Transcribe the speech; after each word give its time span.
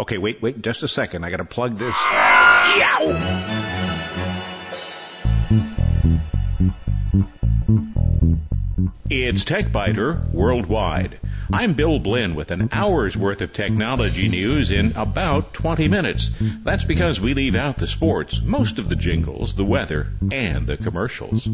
Okay, 0.00 0.16
wait, 0.16 0.40
wait, 0.40 0.62
just 0.62 0.82
a 0.82 0.88
second. 0.88 1.24
I 1.24 1.30
gotta 1.30 1.44
plug 1.44 1.76
this. 1.76 1.94
It's 9.10 9.44
TechByter 9.44 10.32
Worldwide. 10.32 11.20
I'm 11.52 11.74
Bill 11.74 11.98
Blinn 11.98 12.34
with 12.34 12.50
an 12.50 12.70
hour's 12.72 13.14
worth 13.14 13.42
of 13.42 13.52
technology 13.52 14.30
news 14.30 14.70
in 14.70 14.96
about 14.96 15.52
20 15.52 15.88
minutes. 15.88 16.30
That's 16.40 16.84
because 16.84 17.20
we 17.20 17.34
leave 17.34 17.54
out 17.54 17.76
the 17.76 17.86
sports, 17.86 18.40
most 18.40 18.78
of 18.78 18.88
the 18.88 18.96
jingles, 18.96 19.54
the 19.54 19.66
weather, 19.66 20.14
and 20.32 20.66
the 20.66 20.78
commercials. 20.78 21.46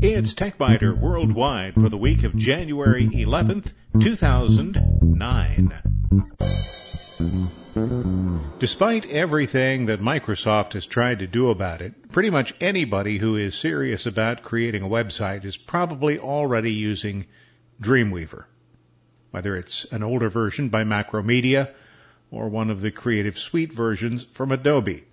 It's 0.00 0.34
TechBiter 0.34 0.96
Worldwide 0.96 1.74
for 1.74 1.88
the 1.88 1.98
week 1.98 2.22
of 2.22 2.36
January 2.36 3.08
11th, 3.08 3.72
2009. 4.00 5.72
Despite 8.60 9.10
everything 9.10 9.86
that 9.86 10.00
Microsoft 10.00 10.74
has 10.74 10.86
tried 10.86 11.18
to 11.18 11.26
do 11.26 11.50
about 11.50 11.82
it, 11.82 12.12
pretty 12.12 12.30
much 12.30 12.54
anybody 12.60 13.18
who 13.18 13.34
is 13.34 13.56
serious 13.56 14.06
about 14.06 14.42
creating 14.42 14.82
a 14.82 14.88
website 14.88 15.44
is 15.44 15.56
probably 15.56 16.20
already 16.20 16.72
using 16.72 17.26
Dreamweaver. 17.82 18.44
Whether 19.32 19.56
it's 19.56 19.84
an 19.86 20.04
older 20.04 20.28
version 20.28 20.68
by 20.68 20.84
Macromedia 20.84 21.74
or 22.30 22.48
one 22.48 22.70
of 22.70 22.82
the 22.82 22.92
Creative 22.92 23.36
Suite 23.36 23.72
versions 23.72 24.24
from 24.24 24.52
Adobe. 24.52 25.04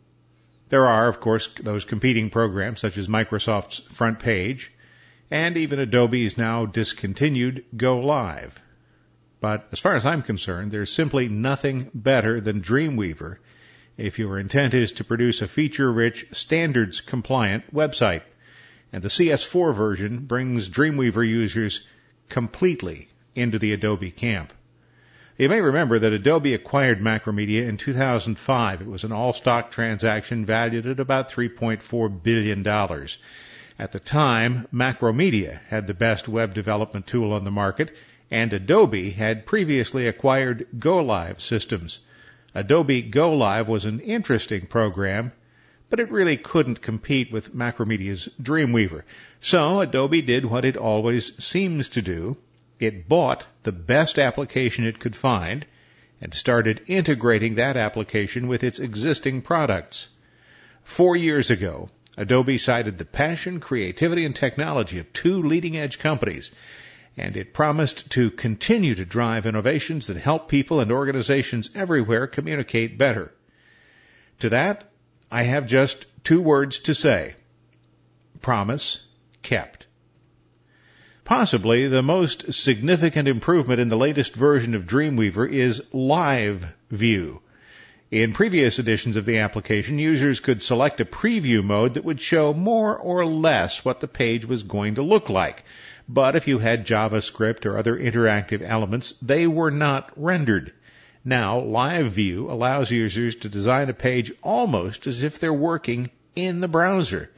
There 0.69 0.85
are, 0.85 1.07
of 1.07 1.19
course, 1.19 1.47
those 1.59 1.85
competing 1.85 2.29
programs 2.29 2.81
such 2.81 2.97
as 2.97 3.07
Microsoft's 3.07 3.79
Front 3.79 4.19
Page 4.19 4.71
and 5.31 5.57
even 5.57 5.79
Adobe's 5.79 6.37
now 6.37 6.67
discontinued 6.67 7.65
Go 7.75 7.99
Live. 7.99 8.59
But 9.45 9.67
as 9.71 9.79
far 9.79 9.93
as 9.93 10.07
I'm 10.07 10.23
concerned, 10.23 10.71
there's 10.71 10.91
simply 10.91 11.29
nothing 11.29 11.91
better 11.93 12.41
than 12.41 12.63
Dreamweaver 12.63 13.37
if 13.95 14.17
your 14.17 14.39
intent 14.39 14.73
is 14.73 14.93
to 14.93 15.03
produce 15.03 15.39
a 15.39 15.47
feature-rich, 15.47 16.25
standards-compliant 16.31 17.71
website. 17.71 18.23
And 18.91 19.03
the 19.03 19.07
CS4 19.07 19.75
version 19.75 20.25
brings 20.25 20.67
Dreamweaver 20.67 21.23
users 21.29 21.85
completely 22.27 23.07
into 23.35 23.59
the 23.59 23.73
Adobe 23.73 24.09
camp. 24.09 24.51
You 25.37 25.47
may 25.47 25.61
remember 25.61 25.99
that 25.99 26.11
Adobe 26.11 26.55
acquired 26.55 26.99
Macromedia 26.99 27.67
in 27.69 27.77
2005. 27.77 28.81
It 28.81 28.87
was 28.87 29.03
an 29.03 29.11
all-stock 29.11 29.69
transaction 29.69 30.47
valued 30.47 30.87
at 30.87 30.99
about 30.99 31.29
$3.4 31.29 32.23
billion. 32.23 32.65
At 33.77 33.91
the 33.91 33.99
time, 33.99 34.67
Macromedia 34.73 35.61
had 35.67 35.85
the 35.85 35.93
best 35.93 36.27
web 36.27 36.55
development 36.55 37.05
tool 37.05 37.31
on 37.31 37.43
the 37.43 37.51
market 37.51 37.95
and 38.31 38.51
Adobe 38.53 39.11
had 39.11 39.45
previously 39.45 40.07
acquired 40.07 40.67
GoLive 40.77 41.41
systems. 41.41 41.99
Adobe 42.53 43.03
GoLive 43.03 43.67
was 43.67 43.85
an 43.85 43.99
interesting 43.99 44.65
program, 44.65 45.31
but 45.89 45.99
it 45.99 46.11
really 46.11 46.37
couldn't 46.37 46.81
compete 46.81 47.31
with 47.31 47.53
Macromedia's 47.53 48.27
Dreamweaver. 48.41 49.03
So 49.41 49.81
Adobe 49.81 50.21
did 50.21 50.45
what 50.45 50.65
it 50.65 50.77
always 50.77 51.43
seems 51.43 51.89
to 51.89 52.01
do. 52.01 52.37
It 52.79 53.07
bought 53.07 53.45
the 53.63 53.71
best 53.71 54.17
application 54.17 54.85
it 54.85 54.99
could 54.99 55.15
find 55.15 55.65
and 56.19 56.33
started 56.33 56.81
integrating 56.87 57.55
that 57.55 57.77
application 57.77 58.47
with 58.47 58.63
its 58.63 58.79
existing 58.79 59.41
products. 59.41 60.09
Four 60.83 61.15
years 61.15 61.51
ago, 61.51 61.89
Adobe 62.17 62.57
cited 62.57 62.97
the 62.97 63.05
passion, 63.05 63.59
creativity, 63.59 64.25
and 64.25 64.35
technology 64.35 64.99
of 64.99 65.11
two 65.13 65.43
leading 65.43 65.77
edge 65.77 65.99
companies 65.99 66.51
and 67.17 67.37
it 67.37 67.53
promised 67.53 68.09
to 68.11 68.29
continue 68.31 68.95
to 68.95 69.05
drive 69.05 69.45
innovations 69.45 70.07
that 70.07 70.17
help 70.17 70.49
people 70.49 70.79
and 70.79 70.91
organizations 70.91 71.69
everywhere 71.73 72.27
communicate 72.27 72.97
better. 72.97 73.33
To 74.39 74.49
that, 74.49 74.91
I 75.31 75.43
have 75.43 75.65
just 75.65 76.05
two 76.23 76.41
words 76.41 76.79
to 76.79 76.93
say. 76.93 77.35
Promise 78.41 78.99
kept. 79.41 79.87
Possibly 81.23 81.87
the 81.87 82.03
most 82.03 82.53
significant 82.53 83.27
improvement 83.27 83.79
in 83.79 83.89
the 83.89 83.97
latest 83.97 84.35
version 84.35 84.75
of 84.75 84.85
Dreamweaver 84.85 85.49
is 85.49 85.81
Live 85.91 86.67
View. 86.91 87.41
In 88.11 88.33
previous 88.33 88.77
editions 88.77 89.15
of 89.15 89.25
the 89.25 89.39
application, 89.39 89.97
users 89.97 90.39
could 90.39 90.61
select 90.61 91.01
a 91.01 91.05
preview 91.05 91.63
mode 91.63 91.95
that 91.95 92.05
would 92.05 92.21
show 92.21 92.53
more 92.53 92.95
or 92.95 93.25
less 93.25 93.83
what 93.83 93.99
the 93.99 94.07
page 94.07 94.45
was 94.45 94.61
going 94.61 94.95
to 94.95 95.01
look 95.01 95.27
like. 95.27 95.63
But 96.07 96.35
if 96.35 96.47
you 96.47 96.59
had 96.59 96.85
JavaScript 96.85 97.65
or 97.65 97.77
other 97.77 97.97
interactive 97.97 98.61
elements, 98.61 99.15
they 99.21 99.47
were 99.47 99.71
not 99.71 100.11
rendered. 100.15 100.71
Now, 101.23 101.59
Live 101.59 102.11
View 102.11 102.51
allows 102.51 102.91
users 102.91 103.35
to 103.37 103.49
design 103.49 103.89
a 103.89 103.93
page 103.93 104.31
almost 104.43 105.07
as 105.07 105.23
if 105.23 105.39
they're 105.39 105.51
working 105.51 106.11
in 106.35 106.61
the 106.61 106.67
browser. 106.67 107.31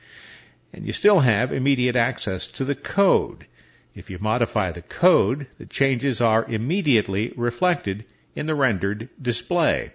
And 0.73 0.85
you 0.85 0.91
still 0.91 1.21
have 1.21 1.53
immediate 1.53 1.95
access 1.95 2.49
to 2.49 2.65
the 2.65 2.75
code. 2.75 3.47
If 3.95 4.09
you 4.09 4.19
modify 4.19 4.73
the 4.73 4.81
code, 4.81 5.47
the 5.57 5.65
changes 5.65 6.19
are 6.19 6.43
immediately 6.45 7.33
reflected 7.37 8.03
in 8.35 8.45
the 8.45 8.55
rendered 8.55 9.09
display. 9.21 9.93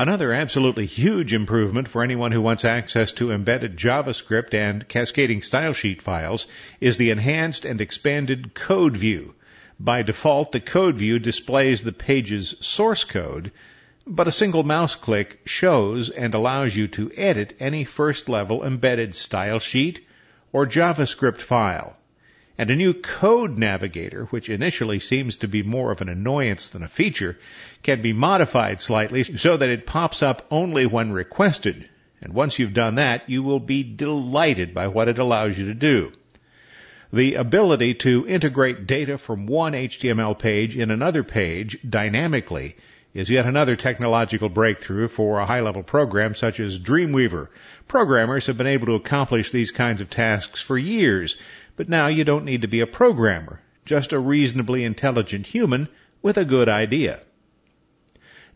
Another 0.00 0.32
absolutely 0.32 0.86
huge 0.86 1.34
improvement 1.34 1.86
for 1.86 2.02
anyone 2.02 2.32
who 2.32 2.40
wants 2.40 2.64
access 2.64 3.12
to 3.12 3.32
embedded 3.32 3.76
JavaScript 3.76 4.54
and 4.54 4.88
cascading 4.88 5.42
style 5.42 5.74
sheet 5.74 6.00
files 6.00 6.46
is 6.80 6.96
the 6.96 7.10
enhanced 7.10 7.66
and 7.66 7.82
expanded 7.82 8.54
code 8.54 8.96
view. 8.96 9.34
By 9.78 10.00
default, 10.00 10.52
the 10.52 10.60
code 10.60 10.94
view 10.94 11.18
displays 11.18 11.82
the 11.82 11.92
page's 11.92 12.54
source 12.60 13.04
code, 13.04 13.52
but 14.06 14.26
a 14.26 14.32
single 14.32 14.62
mouse 14.62 14.94
click 14.94 15.42
shows 15.44 16.08
and 16.08 16.32
allows 16.32 16.74
you 16.74 16.88
to 16.88 17.12
edit 17.14 17.54
any 17.60 17.84
first 17.84 18.26
level 18.26 18.64
embedded 18.64 19.14
style 19.14 19.58
sheet 19.58 20.06
or 20.50 20.64
JavaScript 20.64 21.42
file. 21.42 21.98
And 22.60 22.70
a 22.70 22.76
new 22.76 22.92
code 22.92 23.56
navigator, 23.56 24.26
which 24.26 24.50
initially 24.50 25.00
seems 25.00 25.36
to 25.36 25.48
be 25.48 25.62
more 25.62 25.92
of 25.92 26.02
an 26.02 26.10
annoyance 26.10 26.68
than 26.68 26.82
a 26.82 26.88
feature, 26.88 27.38
can 27.82 28.02
be 28.02 28.12
modified 28.12 28.82
slightly 28.82 29.22
so 29.22 29.56
that 29.56 29.70
it 29.70 29.86
pops 29.86 30.22
up 30.22 30.46
only 30.50 30.84
when 30.84 31.10
requested. 31.10 31.88
And 32.20 32.34
once 32.34 32.58
you've 32.58 32.74
done 32.74 32.96
that, 32.96 33.30
you 33.30 33.42
will 33.42 33.60
be 33.60 33.82
delighted 33.82 34.74
by 34.74 34.88
what 34.88 35.08
it 35.08 35.18
allows 35.18 35.56
you 35.56 35.68
to 35.68 35.74
do. 35.74 36.12
The 37.10 37.36
ability 37.36 37.94
to 37.94 38.26
integrate 38.28 38.86
data 38.86 39.16
from 39.16 39.46
one 39.46 39.72
HTML 39.72 40.38
page 40.38 40.76
in 40.76 40.90
another 40.90 41.24
page 41.24 41.78
dynamically 41.88 42.76
is 43.14 43.30
yet 43.30 43.46
another 43.46 43.74
technological 43.74 44.48
breakthrough 44.48 45.08
for 45.08 45.40
a 45.40 45.46
high 45.46 45.60
level 45.60 45.82
program 45.82 46.34
such 46.34 46.60
as 46.60 46.78
Dreamweaver. 46.78 47.48
Programmers 47.88 48.46
have 48.46 48.56
been 48.56 48.68
able 48.68 48.86
to 48.86 48.94
accomplish 48.94 49.50
these 49.50 49.72
kinds 49.72 50.00
of 50.00 50.10
tasks 50.10 50.62
for 50.62 50.78
years, 50.78 51.36
but 51.80 51.88
now 51.88 52.08
you 52.08 52.24
don't 52.24 52.44
need 52.44 52.60
to 52.60 52.68
be 52.68 52.82
a 52.82 52.86
programmer, 52.86 53.58
just 53.86 54.12
a 54.12 54.18
reasonably 54.18 54.84
intelligent 54.84 55.46
human 55.46 55.88
with 56.20 56.36
a 56.36 56.44
good 56.44 56.68
idea. 56.68 57.18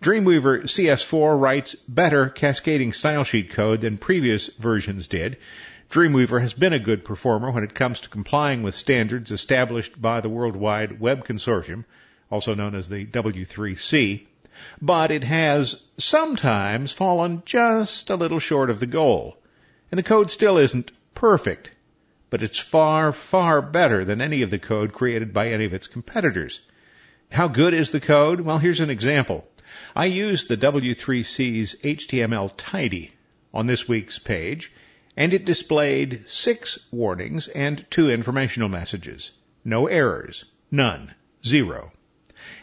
Dreamweaver 0.02 0.64
CS4 0.64 1.40
writes 1.40 1.74
better 1.88 2.28
cascading 2.28 2.92
style 2.92 3.24
sheet 3.24 3.48
code 3.48 3.80
than 3.80 3.96
previous 3.96 4.48
versions 4.58 5.08
did. 5.08 5.38
Dreamweaver 5.90 6.38
has 6.38 6.52
been 6.52 6.74
a 6.74 6.78
good 6.78 7.02
performer 7.02 7.50
when 7.50 7.64
it 7.64 7.72
comes 7.72 8.00
to 8.00 8.10
complying 8.10 8.62
with 8.62 8.74
standards 8.74 9.32
established 9.32 9.98
by 9.98 10.20
the 10.20 10.28
Worldwide 10.28 11.00
Web 11.00 11.24
Consortium, 11.24 11.86
also 12.30 12.54
known 12.54 12.74
as 12.74 12.90
the 12.90 13.06
W3C, 13.06 14.26
but 14.82 15.10
it 15.10 15.24
has 15.24 15.82
sometimes 15.96 16.92
fallen 16.92 17.42
just 17.46 18.10
a 18.10 18.16
little 18.16 18.38
short 18.38 18.68
of 18.68 18.80
the 18.80 18.86
goal. 18.86 19.38
And 19.90 19.96
the 19.96 20.02
code 20.02 20.30
still 20.30 20.58
isn't 20.58 20.90
perfect 21.14 21.70
but 22.34 22.42
it's 22.42 22.58
far, 22.58 23.12
far 23.12 23.62
better 23.62 24.04
than 24.04 24.20
any 24.20 24.42
of 24.42 24.50
the 24.50 24.58
code 24.58 24.92
created 24.92 25.32
by 25.32 25.52
any 25.52 25.66
of 25.66 25.72
its 25.72 25.86
competitors. 25.86 26.60
How 27.30 27.46
good 27.46 27.72
is 27.72 27.92
the 27.92 28.00
code? 28.00 28.40
Well, 28.40 28.58
here's 28.58 28.80
an 28.80 28.90
example. 28.90 29.46
I 29.94 30.06
used 30.06 30.48
the 30.48 30.56
W3C's 30.56 31.76
HTML 31.84 32.50
tidy 32.56 33.12
on 33.52 33.68
this 33.68 33.86
week's 33.86 34.18
page, 34.18 34.72
and 35.16 35.32
it 35.32 35.44
displayed 35.44 36.28
six 36.28 36.80
warnings 36.90 37.46
and 37.46 37.86
two 37.88 38.10
informational 38.10 38.68
messages. 38.68 39.30
No 39.64 39.86
errors. 39.86 40.44
None. 40.72 41.14
Zero. 41.46 41.92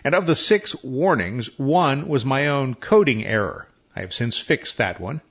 And 0.03 0.13
of 0.13 0.27
the 0.27 0.35
six 0.35 0.75
warnings, 0.83 1.49
one 1.57 2.09
was 2.09 2.25
my 2.25 2.47
own 2.47 2.75
coding 2.75 3.25
error. 3.25 3.69
I 3.95 4.01
have 4.01 4.13
since 4.13 4.37
fixed 4.37 4.79
that 4.79 4.99
one 4.99 5.21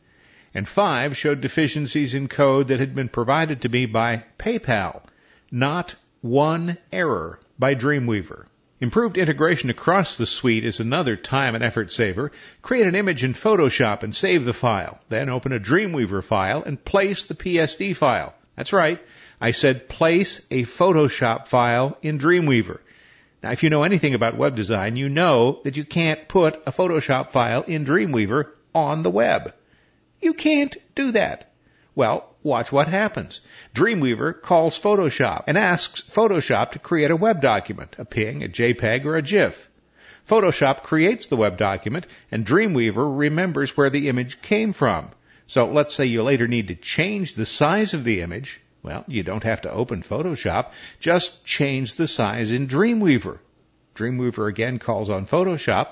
and 0.55 0.69
five 0.69 1.17
showed 1.17 1.41
deficiencies 1.41 2.14
in 2.14 2.29
code 2.29 2.69
that 2.69 2.81
had 2.81 2.94
been 2.94 3.08
provided 3.08 3.62
to 3.62 3.69
me 3.69 3.87
by 3.87 4.25
PayPal. 4.38 5.02
Not 5.50 5.94
one 6.20 6.79
error 6.93 7.41
by 7.58 7.75
Dreamweaver. 7.75 8.47
Improved 8.81 9.19
integration 9.19 9.69
across 9.69 10.17
the 10.17 10.25
suite 10.25 10.64
is 10.64 10.81
another 10.81 11.14
time 11.14 11.55
and 11.55 11.62
effort 11.62 11.93
saver. 11.93 12.32
Create 12.62 12.87
an 12.87 12.94
image 12.94 13.25
in 13.25 13.35
Photoshop 13.35 14.02
and 14.02 14.14
save 14.14 14.47
the 14.47 14.55
file. 14.55 14.99
Then 15.11 15.29
open 15.29 15.52
a 15.52 15.61
Dreamweaver 15.61 16.25
file 16.25 16.62
and 16.64 16.82
place 16.82 17.26
the 17.26 17.35
PSD 17.35 17.94
file. 17.94 18.35
That's 18.56 18.73
right. 18.73 18.99
I 19.38 19.50
said 19.50 19.88
place 19.88 20.44
a 20.50 20.64
Photoshop 20.64 21.46
file 21.46 21.99
in 22.00 22.19
Dreamweaver. 22.19 22.79
Now, 23.43 23.53
if 23.53 23.62
you 23.62 23.70
know 23.70 23.82
anything 23.82 24.14
about 24.14 24.37
web 24.37 24.56
design, 24.56 24.96
you 24.96 25.08
know 25.08 25.61
that 25.64 25.76
you 25.76 25.85
can't 25.85 26.29
put 26.29 26.62
a 26.67 26.73
Photoshop 26.73 27.31
file 27.31 27.62
in 27.62 27.85
Dreamweaver 27.85 28.50
on 28.75 29.03
the 29.03 29.11
web. 29.11 29.55
You 30.20 30.34
can't 30.34 30.76
do 30.94 31.12
that. 31.12 31.50
Well, 31.94 32.34
watch 32.43 32.70
what 32.70 32.88
happens. 32.88 33.40
Dreamweaver 33.75 34.40
calls 34.40 34.78
Photoshop 34.78 35.44
and 35.46 35.58
asks 35.58 36.02
Photoshop 36.02 36.72
to 36.72 36.78
create 36.78 37.11
a 37.11 37.17
web 37.17 37.40
document, 37.40 37.96
a 37.99 38.05
PNG, 38.05 38.44
a 38.44 38.49
JPEG, 38.49 39.05
or 39.05 39.17
a 39.17 39.22
GIF. 39.22 39.69
Photoshop 40.28 40.82
creates 40.82 41.26
the 41.26 41.37
web 41.37 41.56
document 41.56 42.06
and 42.31 42.46
Dreamweaver 42.46 43.19
remembers 43.19 43.76
where 43.76 43.90
the 43.90 44.08
image 44.08 44.40
came 44.43 44.72
from. 44.72 45.11
So 45.46 45.67
let's 45.67 45.94
say 45.94 46.06
you 46.06 46.22
later 46.22 46.46
need 46.46 46.69
to 46.69 46.75
change 46.75 47.34
the 47.34 47.46
size 47.46 47.94
of 47.94 48.05
the 48.05 48.20
image. 48.20 48.61
Well, 48.82 49.05
you 49.08 49.22
don't 49.22 49.43
have 49.43 49.62
to 49.62 49.72
open 49.72 50.02
Photoshop. 50.02 50.70
Just 51.00 51.44
change 51.44 51.96
the 51.96 52.06
size 52.06 52.52
in 52.52 52.69
Dreamweaver. 52.69 53.38
Dreamweaver 53.94 54.49
again 54.49 54.78
calls 54.78 55.11
on 55.11 55.26
Photoshop. 55.26 55.88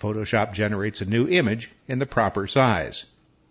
Photoshop 0.00 0.52
generates 0.52 1.00
a 1.00 1.06
new 1.06 1.28
image 1.28 1.70
in 1.86 1.98
the 1.98 2.06
proper 2.06 2.46
size. 2.46 3.06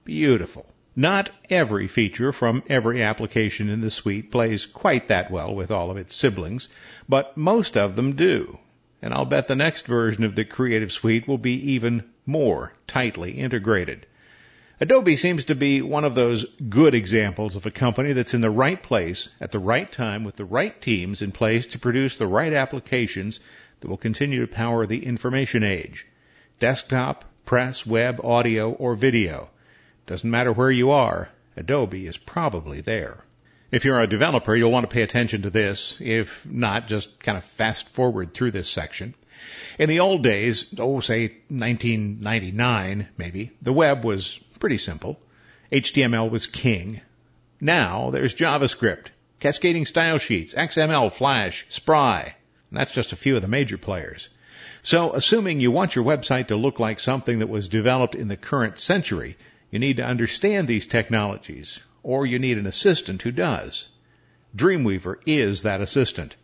Beautiful. 0.05 0.67
Not 0.95 1.31
every 1.49 1.87
feature 1.87 2.31
from 2.31 2.61
every 2.69 3.01
application 3.01 3.69
in 3.71 3.81
the 3.81 3.89
suite 3.89 4.31
plays 4.31 4.67
quite 4.67 5.07
that 5.07 5.31
well 5.31 5.55
with 5.55 5.71
all 5.71 5.89
of 5.89 5.97
its 5.97 6.15
siblings, 6.15 6.69
but 7.09 7.35
most 7.35 7.75
of 7.75 7.95
them 7.95 8.15
do. 8.15 8.59
And 9.01 9.15
I'll 9.15 9.25
bet 9.25 9.47
the 9.47 9.55
next 9.55 9.87
version 9.87 10.23
of 10.23 10.35
the 10.35 10.45
Creative 10.45 10.91
Suite 10.91 11.27
will 11.27 11.39
be 11.39 11.71
even 11.71 12.03
more 12.23 12.71
tightly 12.85 13.31
integrated. 13.31 14.05
Adobe 14.79 15.15
seems 15.15 15.45
to 15.45 15.55
be 15.55 15.81
one 15.81 16.05
of 16.05 16.13
those 16.13 16.45
good 16.69 16.93
examples 16.93 17.55
of 17.55 17.65
a 17.65 17.71
company 17.71 18.13
that's 18.13 18.35
in 18.35 18.41
the 18.41 18.51
right 18.51 18.81
place 18.81 19.29
at 19.41 19.51
the 19.51 19.57
right 19.57 19.91
time 19.91 20.23
with 20.23 20.35
the 20.35 20.45
right 20.45 20.79
teams 20.79 21.23
in 21.23 21.31
place 21.31 21.65
to 21.65 21.79
produce 21.79 22.17
the 22.17 22.27
right 22.27 22.53
applications 22.53 23.39
that 23.79 23.87
will 23.87 23.97
continue 23.97 24.41
to 24.45 24.53
power 24.53 24.85
the 24.85 25.03
information 25.03 25.63
age. 25.63 26.05
Desktop, 26.59 27.25
press, 27.43 27.87
web, 27.87 28.21
audio, 28.23 28.71
or 28.71 28.93
video. 28.93 29.49
Doesn't 30.07 30.29
matter 30.29 30.51
where 30.51 30.69
you 30.69 30.91
are, 30.91 31.29
Adobe 31.57 32.05
is 32.05 32.17
probably 32.17 32.81
there. 32.81 33.23
If 33.71 33.85
you're 33.85 33.99
a 33.99 34.07
developer, 34.07 34.55
you'll 34.55 34.71
want 34.71 34.87
to 34.87 34.93
pay 34.93 35.01
attention 35.01 35.41
to 35.41 35.49
this. 35.49 35.97
If 35.99 36.45
not, 36.45 36.87
just 36.87 37.19
kind 37.19 37.37
of 37.37 37.43
fast 37.43 37.89
forward 37.89 38.33
through 38.33 38.51
this 38.51 38.69
section. 38.69 39.15
In 39.79 39.89
the 39.89 40.01
old 40.01 40.21
days, 40.21 40.67
oh, 40.77 40.99
say 40.99 41.29
1999 41.49 43.07
maybe, 43.17 43.51
the 43.61 43.73
web 43.73 44.05
was 44.05 44.39
pretty 44.59 44.77
simple. 44.77 45.19
HTML 45.71 46.29
was 46.29 46.45
king. 46.45 47.01
Now 47.59 48.11
there's 48.11 48.35
JavaScript, 48.35 49.07
cascading 49.39 49.87
style 49.87 50.19
sheets, 50.19 50.53
XML, 50.53 51.11
Flash, 51.11 51.65
Spry. 51.69 52.35
That's 52.71 52.93
just 52.93 53.11
a 53.11 53.17
few 53.17 53.35
of 53.35 53.41
the 53.41 53.47
major 53.47 53.77
players. 53.77 54.29
So 54.83 55.13
assuming 55.13 55.59
you 55.59 55.71
want 55.71 55.95
your 55.95 56.05
website 56.05 56.47
to 56.47 56.55
look 56.55 56.79
like 56.79 56.99
something 56.99 57.39
that 57.39 57.49
was 57.49 57.69
developed 57.69 58.13
in 58.13 58.27
the 58.27 58.37
current 58.37 58.77
century, 58.77 59.35
you 59.75 59.79
need 59.79 59.97
to 59.97 60.05
understand 60.05 60.69
these 60.69 60.87
technologies, 60.87 61.81
or 62.01 62.25
you 62.25 62.39
need 62.39 62.57
an 62.57 62.65
assistant 62.65 63.21
who 63.21 63.31
does. 63.33 63.89
Dreamweaver 64.55 65.17
is 65.25 65.63
that 65.63 65.81
assistant. 65.81 66.37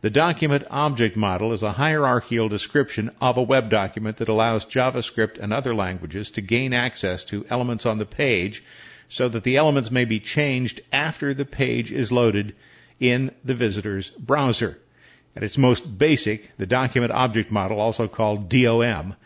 The 0.00 0.10
document 0.10 0.62
object 0.70 1.16
model 1.16 1.52
is 1.52 1.64
a 1.64 1.72
hierarchical 1.72 2.48
description 2.48 3.10
of 3.20 3.36
a 3.36 3.42
web 3.42 3.68
document 3.68 4.18
that 4.18 4.28
allows 4.28 4.64
JavaScript 4.64 5.40
and 5.40 5.52
other 5.52 5.74
languages 5.74 6.30
to 6.30 6.40
gain 6.40 6.72
access 6.72 7.24
to 7.24 7.44
elements 7.50 7.84
on 7.84 7.98
the 7.98 8.06
page 8.06 8.62
so 9.08 9.28
that 9.28 9.42
the 9.42 9.56
elements 9.56 9.90
may 9.90 10.04
be 10.04 10.20
changed 10.20 10.80
after 10.92 11.34
the 11.34 11.44
page 11.44 11.90
is 11.90 12.12
loaded 12.12 12.54
in 13.00 13.32
the 13.44 13.54
visitor's 13.56 14.10
browser. 14.10 14.78
At 15.34 15.42
its 15.42 15.58
most 15.58 15.98
basic, 15.98 16.56
the 16.58 16.66
document 16.66 17.10
object 17.10 17.50
model, 17.50 17.80
also 17.80 18.06
called 18.06 18.48
DOM, 18.48 19.16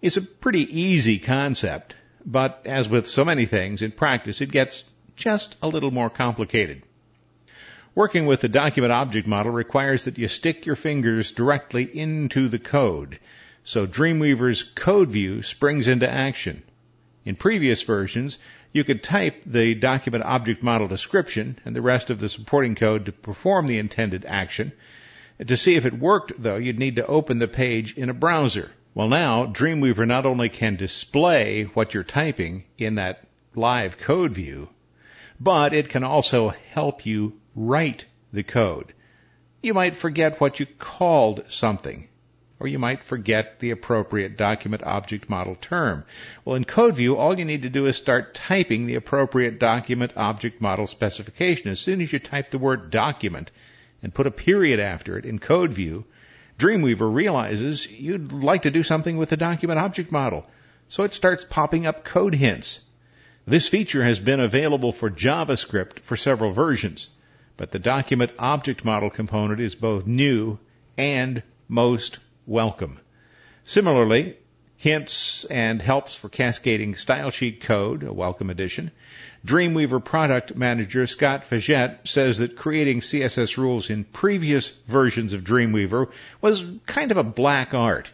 is 0.00 0.16
a 0.16 0.22
pretty 0.22 0.80
easy 0.80 1.18
concept 1.18 1.94
but 2.24 2.62
as 2.66 2.88
with 2.88 3.06
so 3.06 3.24
many 3.24 3.46
things, 3.46 3.82
in 3.82 3.92
practice 3.92 4.40
it 4.40 4.50
gets 4.50 4.84
just 5.16 5.56
a 5.62 5.68
little 5.68 5.90
more 5.90 6.10
complicated. 6.10 6.82
Working 7.94 8.24
with 8.26 8.40
the 8.40 8.48
document 8.48 8.92
object 8.92 9.26
model 9.26 9.52
requires 9.52 10.04
that 10.04 10.16
you 10.16 10.28
stick 10.28 10.64
your 10.64 10.76
fingers 10.76 11.32
directly 11.32 11.84
into 11.84 12.48
the 12.48 12.58
code. 12.58 13.18
So 13.64 13.86
Dreamweaver's 13.86 14.62
code 14.62 15.10
view 15.10 15.42
springs 15.42 15.88
into 15.88 16.10
action. 16.10 16.62
In 17.24 17.36
previous 17.36 17.82
versions, 17.82 18.38
you 18.72 18.82
could 18.82 19.02
type 19.02 19.42
the 19.44 19.74
document 19.74 20.24
object 20.24 20.62
model 20.62 20.88
description 20.88 21.58
and 21.64 21.76
the 21.76 21.82
rest 21.82 22.08
of 22.08 22.18
the 22.18 22.28
supporting 22.28 22.74
code 22.74 23.06
to 23.06 23.12
perform 23.12 23.66
the 23.66 23.78
intended 23.78 24.24
action. 24.24 24.72
To 25.46 25.56
see 25.56 25.76
if 25.76 25.84
it 25.84 25.98
worked, 25.98 26.32
though, 26.42 26.56
you'd 26.56 26.78
need 26.78 26.96
to 26.96 27.06
open 27.06 27.38
the 27.38 27.48
page 27.48 27.94
in 27.96 28.08
a 28.08 28.14
browser. 28.14 28.70
Well, 28.94 29.08
now 29.08 29.46
Dreamweaver 29.46 30.06
not 30.06 30.26
only 30.26 30.50
can 30.50 30.76
display 30.76 31.64
what 31.64 31.94
you're 31.94 32.02
typing 32.02 32.64
in 32.76 32.96
that 32.96 33.24
live 33.54 33.96
code 33.96 34.32
view, 34.32 34.68
but 35.40 35.72
it 35.72 35.88
can 35.88 36.04
also 36.04 36.50
help 36.50 37.06
you 37.06 37.40
write 37.54 38.04
the 38.34 38.42
code. 38.42 38.92
You 39.62 39.72
might 39.72 39.96
forget 39.96 40.42
what 40.42 40.60
you 40.60 40.66
called 40.66 41.44
something, 41.48 42.06
or 42.60 42.68
you 42.68 42.78
might 42.78 43.02
forget 43.02 43.60
the 43.60 43.70
appropriate 43.70 44.36
document 44.36 44.82
object 44.82 45.30
model 45.30 45.54
term. 45.54 46.04
Well, 46.44 46.56
in 46.56 46.66
CodeView, 46.66 47.16
all 47.16 47.38
you 47.38 47.46
need 47.46 47.62
to 47.62 47.70
do 47.70 47.86
is 47.86 47.96
start 47.96 48.34
typing 48.34 48.86
the 48.86 48.96
appropriate 48.96 49.58
document 49.58 50.12
object 50.16 50.60
model 50.60 50.86
specification. 50.86 51.70
As 51.70 51.80
soon 51.80 52.02
as 52.02 52.12
you 52.12 52.18
type 52.18 52.50
the 52.50 52.58
word 52.58 52.90
document 52.90 53.52
and 54.02 54.12
put 54.12 54.26
a 54.26 54.30
period 54.30 54.80
after 54.80 55.16
it 55.16 55.24
in 55.24 55.38
CodeView, 55.38 56.04
Dreamweaver 56.58 57.12
realizes 57.12 57.90
you'd 57.90 58.32
like 58.32 58.62
to 58.62 58.70
do 58.70 58.82
something 58.82 59.16
with 59.16 59.30
the 59.30 59.36
document 59.36 59.80
object 59.80 60.12
model, 60.12 60.46
so 60.88 61.04
it 61.04 61.14
starts 61.14 61.44
popping 61.44 61.86
up 61.86 62.04
code 62.04 62.34
hints. 62.34 62.80
This 63.46 63.68
feature 63.68 64.04
has 64.04 64.20
been 64.20 64.40
available 64.40 64.92
for 64.92 65.10
JavaScript 65.10 66.00
for 66.00 66.16
several 66.16 66.52
versions, 66.52 67.08
but 67.56 67.70
the 67.70 67.78
document 67.78 68.30
object 68.38 68.84
model 68.84 69.10
component 69.10 69.60
is 69.60 69.74
both 69.74 70.06
new 70.06 70.58
and 70.96 71.42
most 71.68 72.18
welcome. 72.46 73.00
Similarly, 73.64 74.36
hints 74.82 75.44
and 75.44 75.80
helps 75.80 76.16
for 76.16 76.28
cascading 76.28 76.96
style 76.96 77.30
sheet 77.30 77.60
code, 77.60 78.02
a 78.02 78.12
welcome 78.12 78.50
addition, 78.50 78.90
Dreamweaver 79.46 80.04
product 80.04 80.56
manager 80.56 81.06
Scott 81.06 81.44
Fegette 81.48 82.08
says 82.08 82.38
that 82.38 82.56
creating 82.56 82.98
CSS 82.98 83.56
rules 83.56 83.90
in 83.90 84.02
previous 84.02 84.70
versions 84.88 85.34
of 85.34 85.44
Dreamweaver 85.44 86.10
was 86.40 86.66
kind 86.84 87.12
of 87.12 87.16
a 87.16 87.22
black 87.22 87.74
art. 87.74 88.10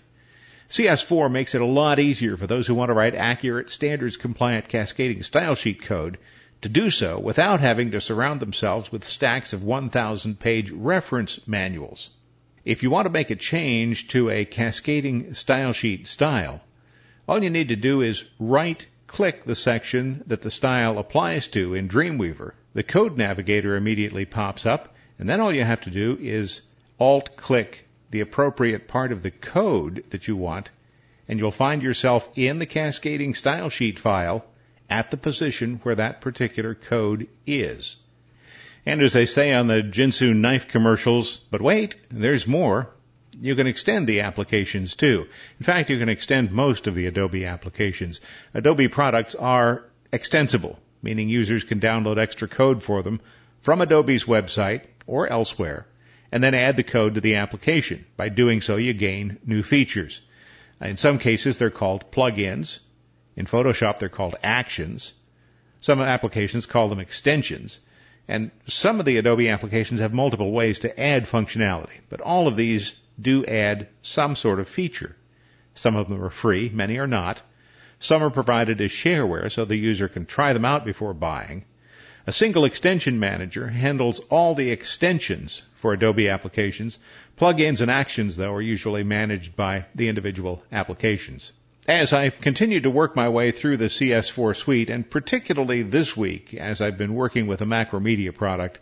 CS4 0.68 1.32
makes 1.32 1.54
it 1.54 1.62
a 1.62 1.66
lot 1.66 1.98
easier 1.98 2.36
for 2.36 2.46
those 2.46 2.66
who 2.66 2.74
want 2.74 2.90
to 2.90 2.94
write 2.94 3.14
accurate, 3.14 3.70
standards 3.70 4.18
compliant 4.18 4.68
cascading 4.68 5.22
style 5.22 5.54
sheet 5.54 5.80
code 5.80 6.18
to 6.60 6.68
do 6.68 6.90
so 6.90 7.18
without 7.18 7.60
having 7.60 7.92
to 7.92 8.00
surround 8.02 8.40
themselves 8.40 8.92
with 8.92 9.04
stacks 9.04 9.54
of 9.54 9.64
1,000 9.64 10.38
page 10.38 10.70
reference 10.70 11.40
manuals. 11.46 12.10
If 12.68 12.82
you 12.82 12.90
want 12.90 13.06
to 13.06 13.10
make 13.10 13.30
a 13.30 13.34
change 13.34 14.08
to 14.08 14.28
a 14.28 14.44
cascading 14.44 15.32
style 15.32 15.72
sheet 15.72 16.06
style, 16.06 16.60
all 17.26 17.42
you 17.42 17.48
need 17.48 17.68
to 17.68 17.76
do 17.76 18.02
is 18.02 18.26
right 18.38 18.86
click 19.06 19.44
the 19.44 19.54
section 19.54 20.22
that 20.26 20.42
the 20.42 20.50
style 20.50 20.98
applies 20.98 21.48
to 21.48 21.72
in 21.72 21.88
Dreamweaver, 21.88 22.52
the 22.74 22.82
code 22.82 23.16
navigator 23.16 23.74
immediately 23.74 24.26
pops 24.26 24.66
up, 24.66 24.94
and 25.18 25.26
then 25.26 25.40
all 25.40 25.50
you 25.50 25.64
have 25.64 25.80
to 25.80 25.90
do 25.90 26.18
is 26.20 26.60
alt 27.00 27.38
click 27.38 27.88
the 28.10 28.20
appropriate 28.20 28.86
part 28.86 29.12
of 29.12 29.22
the 29.22 29.30
code 29.30 30.04
that 30.10 30.28
you 30.28 30.36
want, 30.36 30.70
and 31.26 31.38
you'll 31.38 31.50
find 31.50 31.82
yourself 31.82 32.28
in 32.36 32.58
the 32.58 32.66
cascading 32.66 33.32
style 33.32 33.70
sheet 33.70 33.98
file 33.98 34.44
at 34.90 35.10
the 35.10 35.16
position 35.16 35.80
where 35.84 35.94
that 35.94 36.20
particular 36.20 36.74
code 36.74 37.28
is. 37.46 37.96
And 38.86 39.02
as 39.02 39.12
they 39.12 39.26
say 39.26 39.52
on 39.52 39.66
the 39.66 39.82
Ginsu 39.82 40.34
knife 40.34 40.68
commercials, 40.68 41.36
but 41.36 41.60
wait, 41.60 41.96
there's 42.10 42.46
more 42.46 42.90
you 43.40 43.54
can 43.54 43.66
extend 43.66 44.06
the 44.06 44.22
applications 44.22 44.96
too. 44.96 45.26
In 45.60 45.64
fact, 45.64 45.90
you 45.90 45.98
can 45.98 46.08
extend 46.08 46.50
most 46.50 46.86
of 46.86 46.94
the 46.94 47.06
Adobe 47.06 47.44
applications. 47.44 48.20
Adobe 48.54 48.88
products 48.88 49.34
are 49.34 49.84
extensible, 50.12 50.78
meaning 51.02 51.28
users 51.28 51.64
can 51.64 51.80
download 51.80 52.18
extra 52.18 52.48
code 52.48 52.82
for 52.82 53.02
them 53.02 53.20
from 53.60 53.80
Adobe's 53.80 54.24
website 54.24 54.82
or 55.06 55.28
elsewhere, 55.28 55.86
and 56.32 56.42
then 56.42 56.54
add 56.54 56.76
the 56.76 56.82
code 56.82 57.14
to 57.14 57.20
the 57.20 57.36
application. 57.36 58.04
By 58.16 58.28
doing 58.28 58.60
so, 58.60 58.76
you 58.76 58.92
gain 58.92 59.38
new 59.46 59.62
features. 59.62 60.20
In 60.80 60.96
some 60.96 61.18
cases, 61.18 61.58
they're 61.58 61.70
called 61.70 62.10
plugins. 62.10 62.78
In 63.36 63.46
Photoshop, 63.46 63.98
they're 63.98 64.08
called 64.08 64.36
actions. 64.42 65.12
Some 65.80 66.00
applications 66.00 66.66
call 66.66 66.88
them 66.88 67.00
extensions. 67.00 67.78
And 68.28 68.50
some 68.66 69.00
of 69.00 69.06
the 69.06 69.16
Adobe 69.16 69.48
applications 69.48 70.00
have 70.00 70.12
multiple 70.12 70.52
ways 70.52 70.80
to 70.80 71.00
add 71.00 71.24
functionality, 71.24 72.00
but 72.10 72.20
all 72.20 72.46
of 72.46 72.56
these 72.56 72.94
do 73.20 73.44
add 73.46 73.88
some 74.02 74.36
sort 74.36 74.60
of 74.60 74.68
feature. 74.68 75.16
Some 75.74 75.96
of 75.96 76.08
them 76.08 76.22
are 76.22 76.30
free, 76.30 76.68
many 76.68 76.98
are 76.98 77.06
not. 77.06 77.40
Some 77.98 78.22
are 78.22 78.30
provided 78.30 78.80
as 78.80 78.90
shareware 78.90 79.50
so 79.50 79.64
the 79.64 79.76
user 79.76 80.08
can 80.08 80.26
try 80.26 80.52
them 80.52 80.66
out 80.66 80.84
before 80.84 81.14
buying. 81.14 81.64
A 82.26 82.32
single 82.32 82.66
extension 82.66 83.18
manager 83.18 83.66
handles 83.68 84.20
all 84.28 84.54
the 84.54 84.70
extensions 84.70 85.62
for 85.72 85.94
Adobe 85.94 86.28
applications. 86.28 86.98
Plugins 87.38 87.80
and 87.80 87.90
actions, 87.90 88.36
though, 88.36 88.52
are 88.52 88.60
usually 88.60 89.04
managed 89.04 89.56
by 89.56 89.86
the 89.94 90.10
individual 90.10 90.62
applications. 90.70 91.52
As 91.88 92.12
I've 92.12 92.42
continued 92.42 92.82
to 92.82 92.90
work 92.90 93.16
my 93.16 93.30
way 93.30 93.50
through 93.50 93.78
the 93.78 93.86
CS4 93.86 94.54
suite, 94.54 94.90
and 94.90 95.08
particularly 95.08 95.80
this 95.82 96.14
week 96.14 96.52
as 96.52 96.82
I've 96.82 96.98
been 96.98 97.14
working 97.14 97.46
with 97.46 97.62
a 97.62 97.64
Macromedia 97.64 98.34
product, 98.34 98.78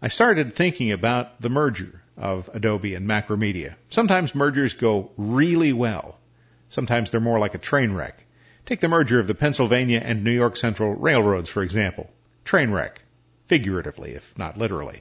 I 0.00 0.06
started 0.06 0.52
thinking 0.52 0.92
about 0.92 1.40
the 1.40 1.50
merger 1.50 2.02
of 2.16 2.48
Adobe 2.54 2.94
and 2.94 3.08
Macromedia. 3.08 3.74
Sometimes 3.88 4.32
mergers 4.32 4.74
go 4.74 5.10
really 5.16 5.72
well. 5.72 6.20
Sometimes 6.68 7.10
they're 7.10 7.20
more 7.20 7.40
like 7.40 7.56
a 7.56 7.58
train 7.58 7.90
wreck. 7.90 8.24
Take 8.64 8.78
the 8.78 8.86
merger 8.86 9.18
of 9.18 9.26
the 9.26 9.34
Pennsylvania 9.34 10.00
and 10.00 10.22
New 10.22 10.30
York 10.30 10.56
Central 10.56 10.94
Railroads, 10.94 11.48
for 11.48 11.64
example. 11.64 12.08
Train 12.44 12.70
wreck. 12.70 13.02
Figuratively, 13.46 14.12
if 14.12 14.38
not 14.38 14.56
literally. 14.56 15.00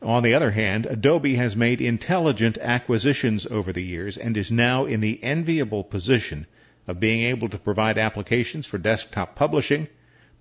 On 0.00 0.22
the 0.22 0.32
other 0.32 0.50
hand, 0.50 0.86
Adobe 0.86 1.34
has 1.34 1.54
made 1.54 1.82
intelligent 1.82 2.56
acquisitions 2.56 3.46
over 3.46 3.74
the 3.74 3.84
years 3.84 4.16
and 4.16 4.38
is 4.38 4.50
now 4.50 4.86
in 4.86 5.00
the 5.00 5.22
enviable 5.22 5.84
position 5.84 6.46
of 6.86 7.00
being 7.00 7.22
able 7.22 7.48
to 7.48 7.58
provide 7.58 7.98
applications 7.98 8.66
for 8.66 8.78
desktop 8.78 9.34
publishing, 9.34 9.88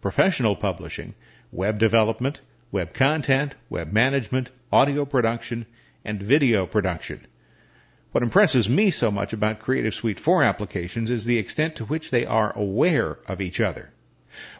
professional 0.01 0.55
publishing, 0.55 1.13
web 1.51 1.77
development, 1.77 2.41
web 2.71 2.93
content, 2.93 3.53
web 3.69 3.91
management, 3.91 4.49
audio 4.71 5.05
production, 5.05 5.65
and 6.03 6.21
video 6.21 6.65
production. 6.65 7.25
What 8.11 8.23
impresses 8.23 8.67
me 8.67 8.91
so 8.91 9.11
much 9.11 9.33
about 9.33 9.59
Creative 9.59 9.93
Suite 9.93 10.19
4 10.19 10.43
applications 10.43 11.09
is 11.09 11.23
the 11.23 11.37
extent 11.37 11.77
to 11.77 11.85
which 11.85 12.11
they 12.11 12.25
are 12.25 12.51
aware 12.57 13.19
of 13.27 13.39
each 13.39 13.61
other. 13.61 13.89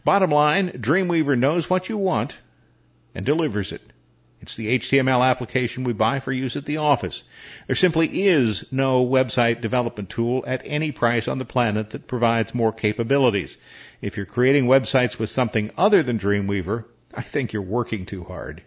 Bottom 0.04 0.32
line, 0.32 0.70
Dreamweaver 0.70 1.38
knows 1.38 1.70
what 1.70 1.90
you 1.90 1.98
want 1.98 2.38
and 3.14 3.26
delivers 3.26 3.74
it. 3.74 3.82
It's 4.42 4.56
the 4.56 4.80
HTML 4.80 5.24
application 5.30 5.84
we 5.84 5.94
buy 5.94 6.20
for 6.20 6.32
use 6.32 6.56
at 6.56 6.66
the 6.66 6.78
office. 6.78 7.24
There 7.68 7.76
simply 7.76 8.24
is 8.24 8.66
no 8.72 9.06
website 9.06 9.62
development 9.62 10.10
tool 10.10 10.44
at 10.48 10.64
any 10.66 10.92
price 10.92 11.28
on 11.28 11.38
the 11.38 11.46
planet 11.46 11.92
that 11.92 12.08
provides 12.08 12.56
more 12.56 12.72
capabilities. 12.72 13.56
If 14.02 14.18
you're 14.18 14.26
creating 14.26 14.66
websites 14.66 15.20
with 15.20 15.30
something 15.30 15.70
other 15.78 16.02
than 16.02 16.18
Dreamweaver, 16.18 16.86
I 17.14 17.22
think 17.22 17.54
you're 17.54 17.62
working 17.62 18.08
too 18.08 18.24
hard. 18.24 18.64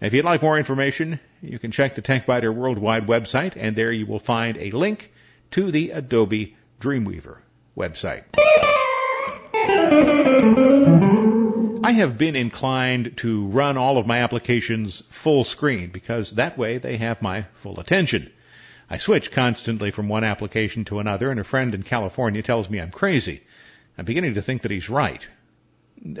If 0.00 0.14
you'd 0.14 0.24
like 0.24 0.40
more 0.40 0.56
information, 0.56 1.20
you 1.42 1.58
can 1.58 1.72
check 1.72 1.94
the 1.94 2.02
TechByter 2.02 2.52
Worldwide 2.52 3.06
website, 3.06 3.52
and 3.56 3.76
there 3.76 3.92
you 3.92 4.06
will 4.06 4.18
find 4.18 4.56
a 4.56 4.70
link 4.70 5.12
to 5.52 5.70
the 5.70 5.90
Adobe 5.90 6.56
Dreamweaver 6.80 7.36
website. 7.76 8.24
I 11.84 11.92
have 11.92 12.16
been 12.16 12.36
inclined 12.36 13.16
to 13.18 13.46
run 13.46 13.76
all 13.76 13.98
of 13.98 14.06
my 14.06 14.18
applications 14.18 15.02
full 15.08 15.42
screen 15.42 15.90
because 15.90 16.32
that 16.32 16.56
way 16.56 16.78
they 16.78 16.96
have 16.98 17.22
my 17.22 17.42
full 17.54 17.80
attention. 17.80 18.30
I 18.88 18.98
switch 18.98 19.32
constantly 19.32 19.90
from 19.90 20.08
one 20.08 20.22
application 20.22 20.84
to 20.86 21.00
another 21.00 21.30
and 21.30 21.40
a 21.40 21.44
friend 21.44 21.74
in 21.74 21.82
California 21.82 22.42
tells 22.42 22.70
me 22.70 22.80
I'm 22.80 22.90
crazy. 22.90 23.42
I'm 23.98 24.04
beginning 24.04 24.34
to 24.34 24.42
think 24.42 24.62
that 24.62 24.70
he's 24.70 24.88
right. 24.88 25.26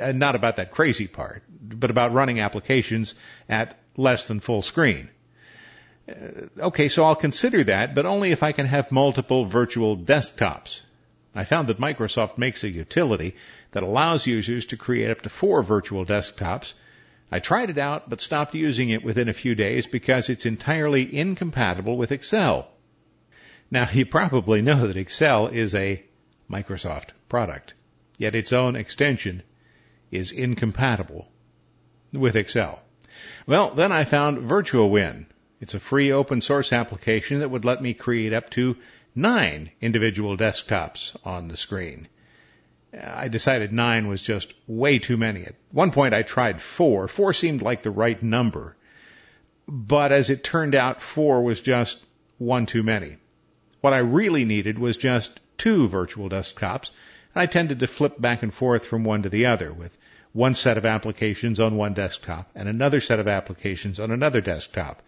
Uh, 0.00 0.12
not 0.12 0.34
about 0.34 0.56
that 0.56 0.70
crazy 0.70 1.06
part, 1.06 1.42
but 1.60 1.90
about 1.90 2.12
running 2.12 2.40
applications 2.40 3.14
at 3.48 3.78
less 3.96 4.26
than 4.26 4.40
full 4.40 4.62
screen. 4.62 5.10
Uh, 6.08 6.48
okay, 6.58 6.88
so 6.88 7.04
I'll 7.04 7.16
consider 7.16 7.62
that, 7.64 7.94
but 7.94 8.06
only 8.06 8.32
if 8.32 8.42
I 8.42 8.52
can 8.52 8.66
have 8.66 8.90
multiple 8.90 9.44
virtual 9.44 9.96
desktops. 9.96 10.80
I 11.34 11.44
found 11.44 11.68
that 11.68 11.78
Microsoft 11.78 12.36
makes 12.36 12.62
a 12.64 12.68
utility 12.68 13.36
that 13.72 13.82
allows 13.82 14.26
users 14.26 14.66
to 14.66 14.76
create 14.76 15.10
up 15.10 15.22
to 15.22 15.28
four 15.28 15.62
virtual 15.62 16.06
desktops. 16.06 16.74
I 17.30 17.40
tried 17.40 17.70
it 17.70 17.78
out, 17.78 18.08
but 18.08 18.20
stopped 18.20 18.54
using 18.54 18.90
it 18.90 19.02
within 19.02 19.28
a 19.28 19.34
few 19.34 19.54
days 19.54 19.86
because 19.86 20.28
it's 20.28 20.46
entirely 20.46 21.14
incompatible 21.14 21.96
with 21.96 22.12
Excel. 22.12 22.68
Now, 23.70 23.88
you 23.90 24.04
probably 24.06 24.62
know 24.62 24.86
that 24.86 24.96
Excel 24.96 25.48
is 25.48 25.74
a 25.74 26.02
Microsoft 26.50 27.10
product, 27.28 27.74
yet 28.18 28.34
its 28.34 28.52
own 28.52 28.76
extension 28.76 29.42
is 30.10 30.30
incompatible 30.30 31.32
with 32.12 32.36
Excel. 32.36 32.82
Well, 33.46 33.74
then 33.74 33.92
I 33.92 34.04
found 34.04 34.38
VirtualWin. 34.38 35.24
It's 35.60 35.74
a 35.74 35.80
free 35.80 36.12
open 36.12 36.42
source 36.42 36.72
application 36.72 37.38
that 37.38 37.50
would 37.50 37.64
let 37.64 37.80
me 37.80 37.94
create 37.94 38.34
up 38.34 38.50
to 38.50 38.76
nine 39.14 39.70
individual 39.80 40.36
desktops 40.36 41.16
on 41.24 41.48
the 41.48 41.56
screen. 41.56 42.08
I 43.00 43.28
decided 43.28 43.72
nine 43.72 44.06
was 44.06 44.20
just 44.20 44.52
way 44.66 44.98
too 44.98 45.16
many. 45.16 45.44
At 45.44 45.54
one 45.70 45.92
point 45.92 46.12
I 46.12 46.22
tried 46.22 46.60
four. 46.60 47.08
Four 47.08 47.32
seemed 47.32 47.62
like 47.62 47.82
the 47.82 47.90
right 47.90 48.22
number. 48.22 48.76
But 49.66 50.12
as 50.12 50.28
it 50.28 50.44
turned 50.44 50.74
out, 50.74 51.00
four 51.00 51.42
was 51.42 51.60
just 51.60 52.04
one 52.38 52.66
too 52.66 52.82
many. 52.82 53.16
What 53.80 53.94
I 53.94 53.98
really 53.98 54.44
needed 54.44 54.78
was 54.78 54.96
just 54.96 55.40
two 55.56 55.88
virtual 55.88 56.28
desktops, 56.28 56.90
and 57.34 57.42
I 57.42 57.46
tended 57.46 57.80
to 57.80 57.86
flip 57.86 58.20
back 58.20 58.42
and 58.42 58.52
forth 58.52 58.86
from 58.86 59.04
one 59.04 59.22
to 59.22 59.30
the 59.30 59.46
other 59.46 59.72
with 59.72 59.96
one 60.32 60.54
set 60.54 60.76
of 60.76 60.84
applications 60.84 61.60
on 61.60 61.76
one 61.76 61.94
desktop 61.94 62.50
and 62.54 62.68
another 62.68 63.00
set 63.00 63.20
of 63.20 63.28
applications 63.28 64.00
on 64.00 64.10
another 64.10 64.40
desktop. 64.40 65.02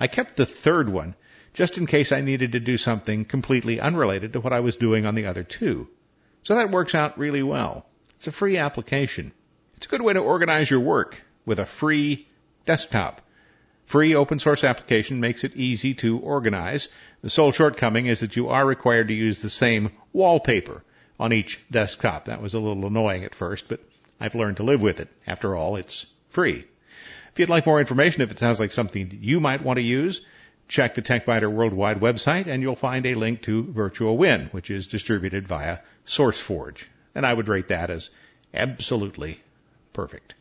I 0.00 0.06
kept 0.06 0.36
the 0.36 0.46
third 0.46 0.88
one 0.88 1.14
just 1.52 1.76
in 1.78 1.86
case 1.86 2.12
I 2.12 2.20
needed 2.20 2.52
to 2.52 2.60
do 2.60 2.76
something 2.76 3.24
completely 3.24 3.80
unrelated 3.80 4.32
to 4.34 4.40
what 4.40 4.52
I 4.52 4.60
was 4.60 4.76
doing 4.76 5.06
on 5.06 5.14
the 5.14 5.26
other 5.26 5.42
two. 5.42 5.88
So 6.46 6.54
that 6.54 6.70
works 6.70 6.94
out 6.94 7.18
really 7.18 7.42
well. 7.42 7.86
It's 8.18 8.28
a 8.28 8.30
free 8.30 8.56
application. 8.56 9.32
It's 9.78 9.86
a 9.86 9.88
good 9.88 10.00
way 10.00 10.12
to 10.12 10.20
organize 10.20 10.70
your 10.70 10.78
work 10.78 11.20
with 11.44 11.58
a 11.58 11.66
free 11.66 12.28
desktop. 12.66 13.20
Free 13.86 14.14
open 14.14 14.38
source 14.38 14.62
application 14.62 15.18
makes 15.18 15.42
it 15.42 15.56
easy 15.56 15.94
to 15.94 16.20
organize. 16.20 16.88
The 17.22 17.30
sole 17.30 17.50
shortcoming 17.50 18.06
is 18.06 18.20
that 18.20 18.36
you 18.36 18.50
are 18.50 18.64
required 18.64 19.08
to 19.08 19.14
use 19.14 19.42
the 19.42 19.50
same 19.50 19.90
wallpaper 20.12 20.84
on 21.18 21.32
each 21.32 21.58
desktop. 21.68 22.26
That 22.26 22.40
was 22.40 22.54
a 22.54 22.60
little 22.60 22.86
annoying 22.86 23.24
at 23.24 23.34
first, 23.34 23.68
but 23.68 23.80
I've 24.20 24.36
learned 24.36 24.58
to 24.58 24.62
live 24.62 24.82
with 24.82 25.00
it. 25.00 25.08
After 25.26 25.56
all, 25.56 25.74
it's 25.74 26.06
free. 26.28 26.64
If 27.32 27.40
you'd 27.40 27.48
like 27.48 27.66
more 27.66 27.80
information, 27.80 28.22
if 28.22 28.30
it 28.30 28.38
sounds 28.38 28.60
like 28.60 28.70
something 28.70 29.18
you 29.20 29.40
might 29.40 29.64
want 29.64 29.78
to 29.78 29.82
use, 29.82 30.20
check 30.68 30.94
the 30.94 31.02
TechByter 31.02 31.50
Worldwide 31.50 32.00
website 32.00 32.46
and 32.46 32.62
you'll 32.62 32.76
find 32.76 33.06
a 33.06 33.14
link 33.14 33.42
to 33.42 33.62
Virtual 33.64 34.16
Win, 34.16 34.46
which 34.52 34.70
is 34.70 34.86
distributed 34.86 35.46
via 35.46 35.78
SourceForge. 36.06 36.84
And 37.14 37.24
I 37.24 37.32
would 37.32 37.48
rate 37.48 37.68
that 37.68 37.90
as 37.90 38.10
absolutely 38.52 39.40
perfect. 39.92 40.34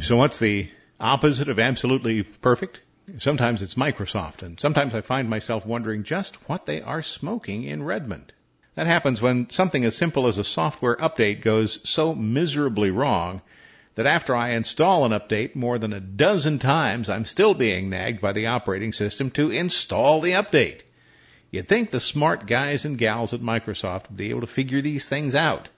So 0.00 0.16
what's 0.16 0.38
the 0.38 0.70
opposite 1.00 1.48
of 1.48 1.58
absolutely 1.58 2.22
perfect? 2.22 2.82
Sometimes 3.18 3.62
it's 3.62 3.74
Microsoft, 3.74 4.42
and 4.42 4.60
sometimes 4.60 4.94
I 4.94 5.00
find 5.00 5.30
myself 5.30 5.64
wondering 5.64 6.04
just 6.04 6.36
what 6.48 6.66
they 6.66 6.82
are 6.82 7.02
smoking 7.02 7.64
in 7.64 7.82
Redmond. 7.82 8.32
That 8.74 8.86
happens 8.86 9.20
when 9.20 9.50
something 9.50 9.84
as 9.84 9.96
simple 9.96 10.28
as 10.28 10.38
a 10.38 10.44
software 10.44 10.96
update 10.96 11.40
goes 11.40 11.80
so 11.88 12.14
miserably 12.14 12.90
wrong 12.90 13.42
that 13.98 14.06
after 14.06 14.36
I 14.36 14.50
install 14.50 15.06
an 15.06 15.10
update 15.10 15.56
more 15.56 15.76
than 15.76 15.92
a 15.92 15.98
dozen 15.98 16.60
times, 16.60 17.10
I'm 17.10 17.24
still 17.24 17.52
being 17.52 17.90
nagged 17.90 18.20
by 18.20 18.32
the 18.32 18.46
operating 18.46 18.92
system 18.92 19.32
to 19.32 19.50
install 19.50 20.20
the 20.20 20.34
update. 20.34 20.82
You'd 21.50 21.66
think 21.66 21.90
the 21.90 21.98
smart 21.98 22.46
guys 22.46 22.84
and 22.84 22.96
gals 22.96 23.34
at 23.34 23.40
Microsoft 23.40 24.08
would 24.08 24.16
be 24.16 24.30
able 24.30 24.42
to 24.42 24.46
figure 24.46 24.80
these 24.80 25.08
things 25.08 25.34
out. 25.34 25.68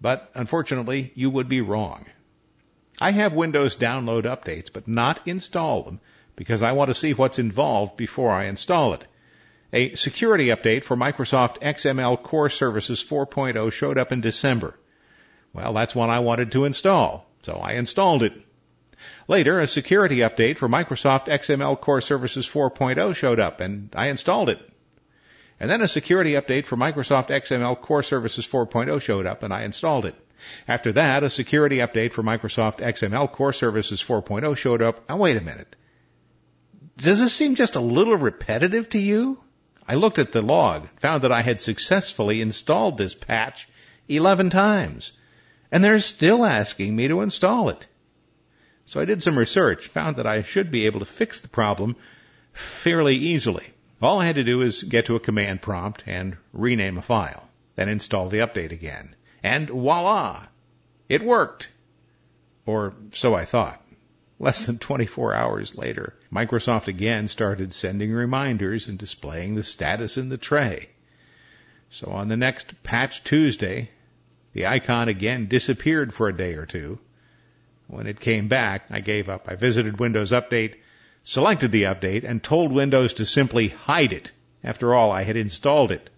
But 0.00 0.30
unfortunately, 0.34 1.10
you 1.16 1.28
would 1.28 1.48
be 1.48 1.60
wrong. 1.60 2.06
I 3.00 3.10
have 3.10 3.32
Windows 3.32 3.74
download 3.74 4.26
updates, 4.26 4.72
but 4.72 4.86
not 4.86 5.26
install 5.26 5.82
them 5.82 5.98
because 6.36 6.62
I 6.62 6.70
want 6.70 6.90
to 6.90 6.94
see 6.94 7.14
what's 7.14 7.40
involved 7.40 7.96
before 7.96 8.30
I 8.30 8.44
install 8.44 8.94
it. 8.94 9.04
A 9.72 9.96
security 9.96 10.50
update 10.50 10.84
for 10.84 10.96
Microsoft 10.96 11.60
XML 11.62 12.22
Core 12.22 12.48
Services 12.48 13.04
4.0 13.04 13.72
showed 13.72 13.98
up 13.98 14.12
in 14.12 14.20
December. 14.20 14.78
Well, 15.52 15.72
that's 15.72 15.96
one 15.96 16.10
I 16.10 16.20
wanted 16.20 16.52
to 16.52 16.64
install. 16.64 17.26
So 17.42 17.54
I 17.54 17.72
installed 17.72 18.22
it. 18.22 18.32
Later, 19.26 19.60
a 19.60 19.66
security 19.66 20.18
update 20.18 20.58
for 20.58 20.68
Microsoft 20.68 21.26
XML 21.26 21.80
Core 21.80 22.00
Services 22.00 22.46
4.0 22.46 23.14
showed 23.16 23.40
up 23.40 23.60
and 23.60 23.88
I 23.94 24.08
installed 24.08 24.50
it. 24.50 24.60
And 25.58 25.70
then 25.70 25.80
a 25.82 25.88
security 25.88 26.32
update 26.32 26.66
for 26.66 26.76
Microsoft 26.76 27.28
XML 27.28 27.80
Core 27.80 28.02
Services 28.02 28.46
4.0 28.46 29.00
showed 29.00 29.26
up 29.26 29.42
and 29.42 29.52
I 29.52 29.62
installed 29.62 30.06
it. 30.06 30.14
After 30.66 30.92
that, 30.92 31.22
a 31.22 31.30
security 31.30 31.78
update 31.78 32.12
for 32.12 32.22
Microsoft 32.22 32.80
XML 32.80 33.30
Core 33.30 33.52
Services 33.52 34.02
4.0 34.02 34.56
showed 34.56 34.82
up. 34.82 35.08
Now 35.08 35.16
wait 35.16 35.36
a 35.36 35.42
minute. 35.42 35.76
Does 36.96 37.20
this 37.20 37.32
seem 37.32 37.54
just 37.54 37.76
a 37.76 37.80
little 37.80 38.16
repetitive 38.16 38.90
to 38.90 38.98
you? 38.98 39.42
I 39.88 39.94
looked 39.94 40.18
at 40.18 40.32
the 40.32 40.42
log, 40.42 40.88
found 40.98 41.22
that 41.22 41.32
I 41.32 41.42
had 41.42 41.60
successfully 41.60 42.42
installed 42.42 42.98
this 42.98 43.14
patch 43.14 43.68
11 44.08 44.50
times 44.50 45.12
and 45.70 45.82
they're 45.82 46.00
still 46.00 46.44
asking 46.44 46.94
me 46.94 47.08
to 47.08 47.20
install 47.20 47.68
it. 47.68 47.86
So 48.86 49.00
I 49.00 49.04
did 49.04 49.22
some 49.22 49.38
research, 49.38 49.86
found 49.88 50.16
that 50.16 50.26
I 50.26 50.42
should 50.42 50.70
be 50.70 50.86
able 50.86 51.00
to 51.00 51.06
fix 51.06 51.40
the 51.40 51.48
problem 51.48 51.96
fairly 52.52 53.16
easily. 53.16 53.66
All 54.02 54.20
I 54.20 54.26
had 54.26 54.36
to 54.36 54.44
do 54.44 54.62
is 54.62 54.82
get 54.82 55.06
to 55.06 55.16
a 55.16 55.20
command 55.20 55.62
prompt 55.62 56.02
and 56.06 56.36
rename 56.52 56.98
a 56.98 57.02
file, 57.02 57.48
then 57.76 57.88
install 57.88 58.28
the 58.28 58.38
update 58.38 58.72
again. 58.72 59.14
And 59.42 59.68
voila! 59.68 60.46
It 61.08 61.22
worked. 61.22 61.68
Or 62.66 62.94
so 63.12 63.34
I 63.34 63.44
thought. 63.44 63.80
Less 64.38 64.64
than 64.64 64.78
24 64.78 65.34
hours 65.34 65.76
later, 65.76 66.14
Microsoft 66.32 66.88
again 66.88 67.28
started 67.28 67.74
sending 67.74 68.10
reminders 68.10 68.88
and 68.88 68.98
displaying 68.98 69.54
the 69.54 69.62
status 69.62 70.16
in 70.16 70.30
the 70.30 70.38
tray. 70.38 70.88
So 71.90 72.10
on 72.10 72.28
the 72.28 72.38
next 72.38 72.82
Patch 72.82 73.22
Tuesday, 73.22 73.90
the 74.52 74.66
icon 74.66 75.08
again 75.08 75.46
disappeared 75.46 76.12
for 76.12 76.28
a 76.28 76.36
day 76.36 76.54
or 76.54 76.66
two. 76.66 76.98
When 77.86 78.06
it 78.06 78.20
came 78.20 78.48
back, 78.48 78.86
I 78.90 79.00
gave 79.00 79.28
up. 79.28 79.46
I 79.48 79.56
visited 79.56 79.98
Windows 79.98 80.32
Update, 80.32 80.74
selected 81.24 81.72
the 81.72 81.84
update, 81.84 82.24
and 82.24 82.42
told 82.42 82.72
Windows 82.72 83.14
to 83.14 83.26
simply 83.26 83.68
hide 83.68 84.12
it. 84.12 84.30
After 84.62 84.94
all, 84.94 85.10
I 85.10 85.22
had 85.22 85.36
installed 85.36 85.90
it 85.90 86.10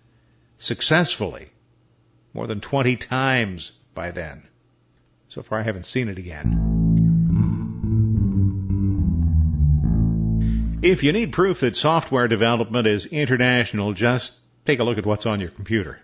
successfully 0.59 1.51
more 2.35 2.47
than 2.47 2.61
20 2.61 2.97
times 2.97 3.73
by 3.95 4.11
then. 4.11 4.43
So 5.29 5.43
far, 5.43 5.61
I 5.61 5.63
haven't 5.63 5.87
seen 5.87 6.09
it 6.09 6.19
again. 6.19 6.81
If 10.83 11.05
you 11.05 11.13
need 11.13 11.33
proof 11.33 11.61
that 11.61 11.77
software 11.77 12.29
development 12.29 12.87
is 12.89 13.07
international, 13.07 13.93
just 13.93 14.35
take 14.65 14.81
a 14.81 14.85
look 14.85 14.99
at 14.99 15.07
what's 15.07 15.27
on 15.27 15.41
your 15.41 15.51
computer. 15.51 16.01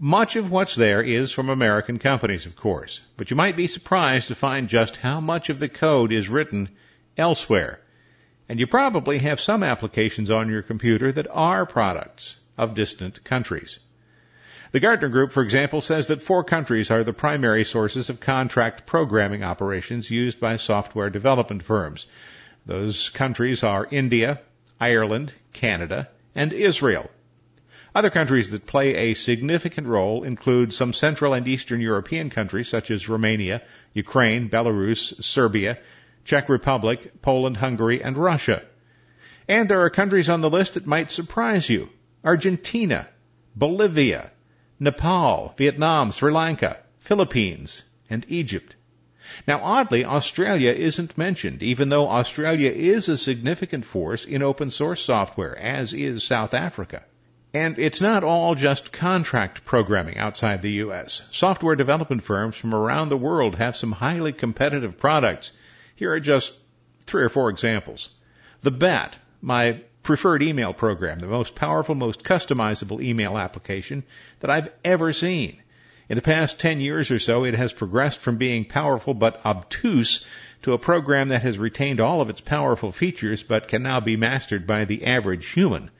Much 0.00 0.36
of 0.36 0.48
what's 0.48 0.76
there 0.76 1.02
is 1.02 1.32
from 1.32 1.48
American 1.48 1.98
companies, 1.98 2.46
of 2.46 2.54
course, 2.54 3.00
but 3.16 3.30
you 3.30 3.36
might 3.36 3.56
be 3.56 3.66
surprised 3.66 4.28
to 4.28 4.34
find 4.36 4.68
just 4.68 4.96
how 4.96 5.18
much 5.18 5.50
of 5.50 5.58
the 5.58 5.68
code 5.68 6.12
is 6.12 6.28
written 6.28 6.68
elsewhere. 7.16 7.80
And 8.48 8.60
you 8.60 8.68
probably 8.68 9.18
have 9.18 9.40
some 9.40 9.64
applications 9.64 10.30
on 10.30 10.50
your 10.50 10.62
computer 10.62 11.10
that 11.10 11.26
are 11.28 11.66
products 11.66 12.36
of 12.56 12.74
distant 12.74 13.24
countries. 13.24 13.80
The 14.70 14.78
Gartner 14.78 15.08
Group, 15.08 15.32
for 15.32 15.42
example, 15.42 15.80
says 15.80 16.06
that 16.06 16.22
four 16.22 16.44
countries 16.44 16.92
are 16.92 17.02
the 17.02 17.12
primary 17.12 17.64
sources 17.64 18.08
of 18.08 18.20
contract 18.20 18.86
programming 18.86 19.42
operations 19.42 20.08
used 20.08 20.38
by 20.38 20.58
software 20.58 21.10
development 21.10 21.64
firms. 21.64 22.06
Those 22.66 23.08
countries 23.08 23.64
are 23.64 23.88
India, 23.90 24.42
Ireland, 24.78 25.34
Canada, 25.52 26.08
and 26.36 26.52
Israel. 26.52 27.10
Other 27.94 28.10
countries 28.10 28.50
that 28.50 28.66
play 28.66 28.94
a 28.94 29.14
significant 29.14 29.86
role 29.86 30.22
include 30.22 30.72
some 30.72 30.92
Central 30.92 31.32
and 31.32 31.48
Eastern 31.48 31.80
European 31.80 32.28
countries 32.28 32.68
such 32.68 32.90
as 32.90 33.08
Romania, 33.08 33.62
Ukraine, 33.94 34.50
Belarus, 34.50 35.22
Serbia, 35.24 35.78
Czech 36.24 36.48
Republic, 36.50 37.22
Poland, 37.22 37.56
Hungary, 37.56 38.02
and 38.02 38.18
Russia. 38.18 38.62
And 39.48 39.68
there 39.68 39.80
are 39.80 39.90
countries 39.90 40.28
on 40.28 40.42
the 40.42 40.50
list 40.50 40.74
that 40.74 40.86
might 40.86 41.10
surprise 41.10 41.68
you. 41.68 41.88
Argentina, 42.22 43.08
Bolivia, 43.56 44.30
Nepal, 44.78 45.54
Vietnam, 45.56 46.12
Sri 46.12 46.30
Lanka, 46.30 46.76
Philippines, 46.98 47.82
and 48.10 48.26
Egypt. 48.28 48.76
Now 49.46 49.60
oddly, 49.62 50.04
Australia 50.04 50.72
isn't 50.72 51.16
mentioned, 51.16 51.62
even 51.62 51.88
though 51.88 52.08
Australia 52.08 52.70
is 52.70 53.08
a 53.08 53.16
significant 53.16 53.84
force 53.84 54.24
in 54.26 54.42
open 54.42 54.70
source 54.70 55.02
software, 55.02 55.56
as 55.58 55.94
is 55.94 56.22
South 56.22 56.52
Africa. 56.52 57.04
And 57.54 57.78
it's 57.78 58.02
not 58.02 58.24
all 58.24 58.54
just 58.54 58.92
contract 58.92 59.64
programming 59.64 60.18
outside 60.18 60.60
the 60.60 60.72
U.S. 60.84 61.22
Software 61.30 61.76
development 61.76 62.22
firms 62.22 62.56
from 62.56 62.74
around 62.74 63.08
the 63.08 63.16
world 63.16 63.54
have 63.54 63.74
some 63.74 63.92
highly 63.92 64.34
competitive 64.34 64.98
products. 64.98 65.52
Here 65.96 66.12
are 66.12 66.20
just 66.20 66.54
three 67.06 67.22
or 67.22 67.30
four 67.30 67.48
examples. 67.48 68.10
The 68.60 68.70
BAT, 68.70 69.16
my 69.40 69.80
preferred 70.02 70.42
email 70.42 70.74
program, 70.74 71.20
the 71.20 71.26
most 71.26 71.54
powerful, 71.54 71.94
most 71.94 72.22
customizable 72.22 73.02
email 73.02 73.38
application 73.38 74.04
that 74.40 74.50
I've 74.50 74.70
ever 74.84 75.14
seen. 75.14 75.62
In 76.10 76.16
the 76.16 76.22
past 76.22 76.60
10 76.60 76.80
years 76.80 77.10
or 77.10 77.18
so, 77.18 77.44
it 77.44 77.54
has 77.54 77.72
progressed 77.72 78.20
from 78.20 78.36
being 78.36 78.66
powerful 78.66 79.14
but 79.14 79.40
obtuse 79.46 80.24
to 80.62 80.74
a 80.74 80.78
program 80.78 81.28
that 81.28 81.42
has 81.42 81.58
retained 81.58 82.00
all 82.00 82.20
of 82.20 82.28
its 82.28 82.40
powerful 82.40 82.92
features 82.92 83.42
but 83.42 83.68
can 83.68 83.82
now 83.82 84.00
be 84.00 84.16
mastered 84.16 84.66
by 84.66 84.84
the 84.84 85.06
average 85.06 85.48
human. 85.48 85.90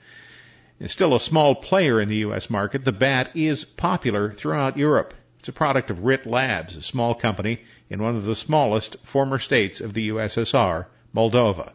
It's 0.79 0.93
still 0.93 1.13
a 1.13 1.19
small 1.19 1.55
player 1.55 1.99
in 1.99 2.07
the 2.07 2.23
U.S. 2.27 2.49
market. 2.49 2.85
The 2.85 2.93
BAT 2.93 3.35
is 3.35 3.65
popular 3.65 4.31
throughout 4.31 4.77
Europe. 4.77 5.13
It's 5.39 5.49
a 5.49 5.53
product 5.53 5.89
of 5.89 6.05
RIT 6.05 6.25
Labs, 6.25 6.77
a 6.77 6.81
small 6.81 7.13
company 7.13 7.59
in 7.89 8.01
one 8.01 8.15
of 8.15 8.23
the 8.23 8.35
smallest 8.35 8.95
former 9.03 9.39
states 9.39 9.81
of 9.81 9.93
the 9.93 10.09
USSR, 10.09 10.85
Moldova. 11.13 11.73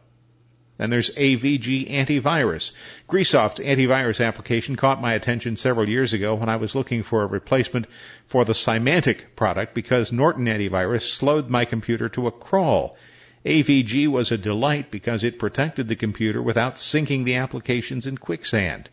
Then 0.79 0.88
there's 0.88 1.11
AVG 1.11 1.90
Antivirus. 1.90 2.72
Grisoft's 3.07 3.61
antivirus 3.61 4.26
application 4.26 4.74
caught 4.74 5.02
my 5.02 5.12
attention 5.12 5.57
several 5.57 5.87
years 5.88 6.14
ago 6.14 6.35
when 6.35 6.48
I 6.48 6.57
was 6.57 6.74
looking 6.74 7.02
for 7.02 7.22
a 7.22 7.26
replacement 7.26 7.87
for 8.26 8.46
the 8.46 8.55
Symantec 8.55 9.37
product 9.37 9.74
because 9.74 10.12
Norton 10.12 10.46
Antivirus 10.46 11.02
slowed 11.02 11.50
my 11.50 11.66
computer 11.66 12.09
to 12.09 12.26
a 12.26 12.33
crawl. 12.33 12.96
AVG 13.44 14.09
was 14.09 14.33
a 14.33 14.38
delight 14.38 14.90
because 14.90 15.24
it 15.24 15.38
protected 15.38 15.88
the 15.88 15.96
computer 15.96 16.42
without 16.42 16.79
sinking 16.79 17.24
the 17.24 17.37
applications 17.37 18.07
in 18.07 18.16
quicksand. 18.16 18.88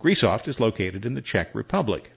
Grisoft 0.00 0.46
is 0.48 0.60
located 0.60 1.04
in 1.06 1.14
the 1.14 1.20
Czech 1.20 1.54
Republic. 1.54 2.12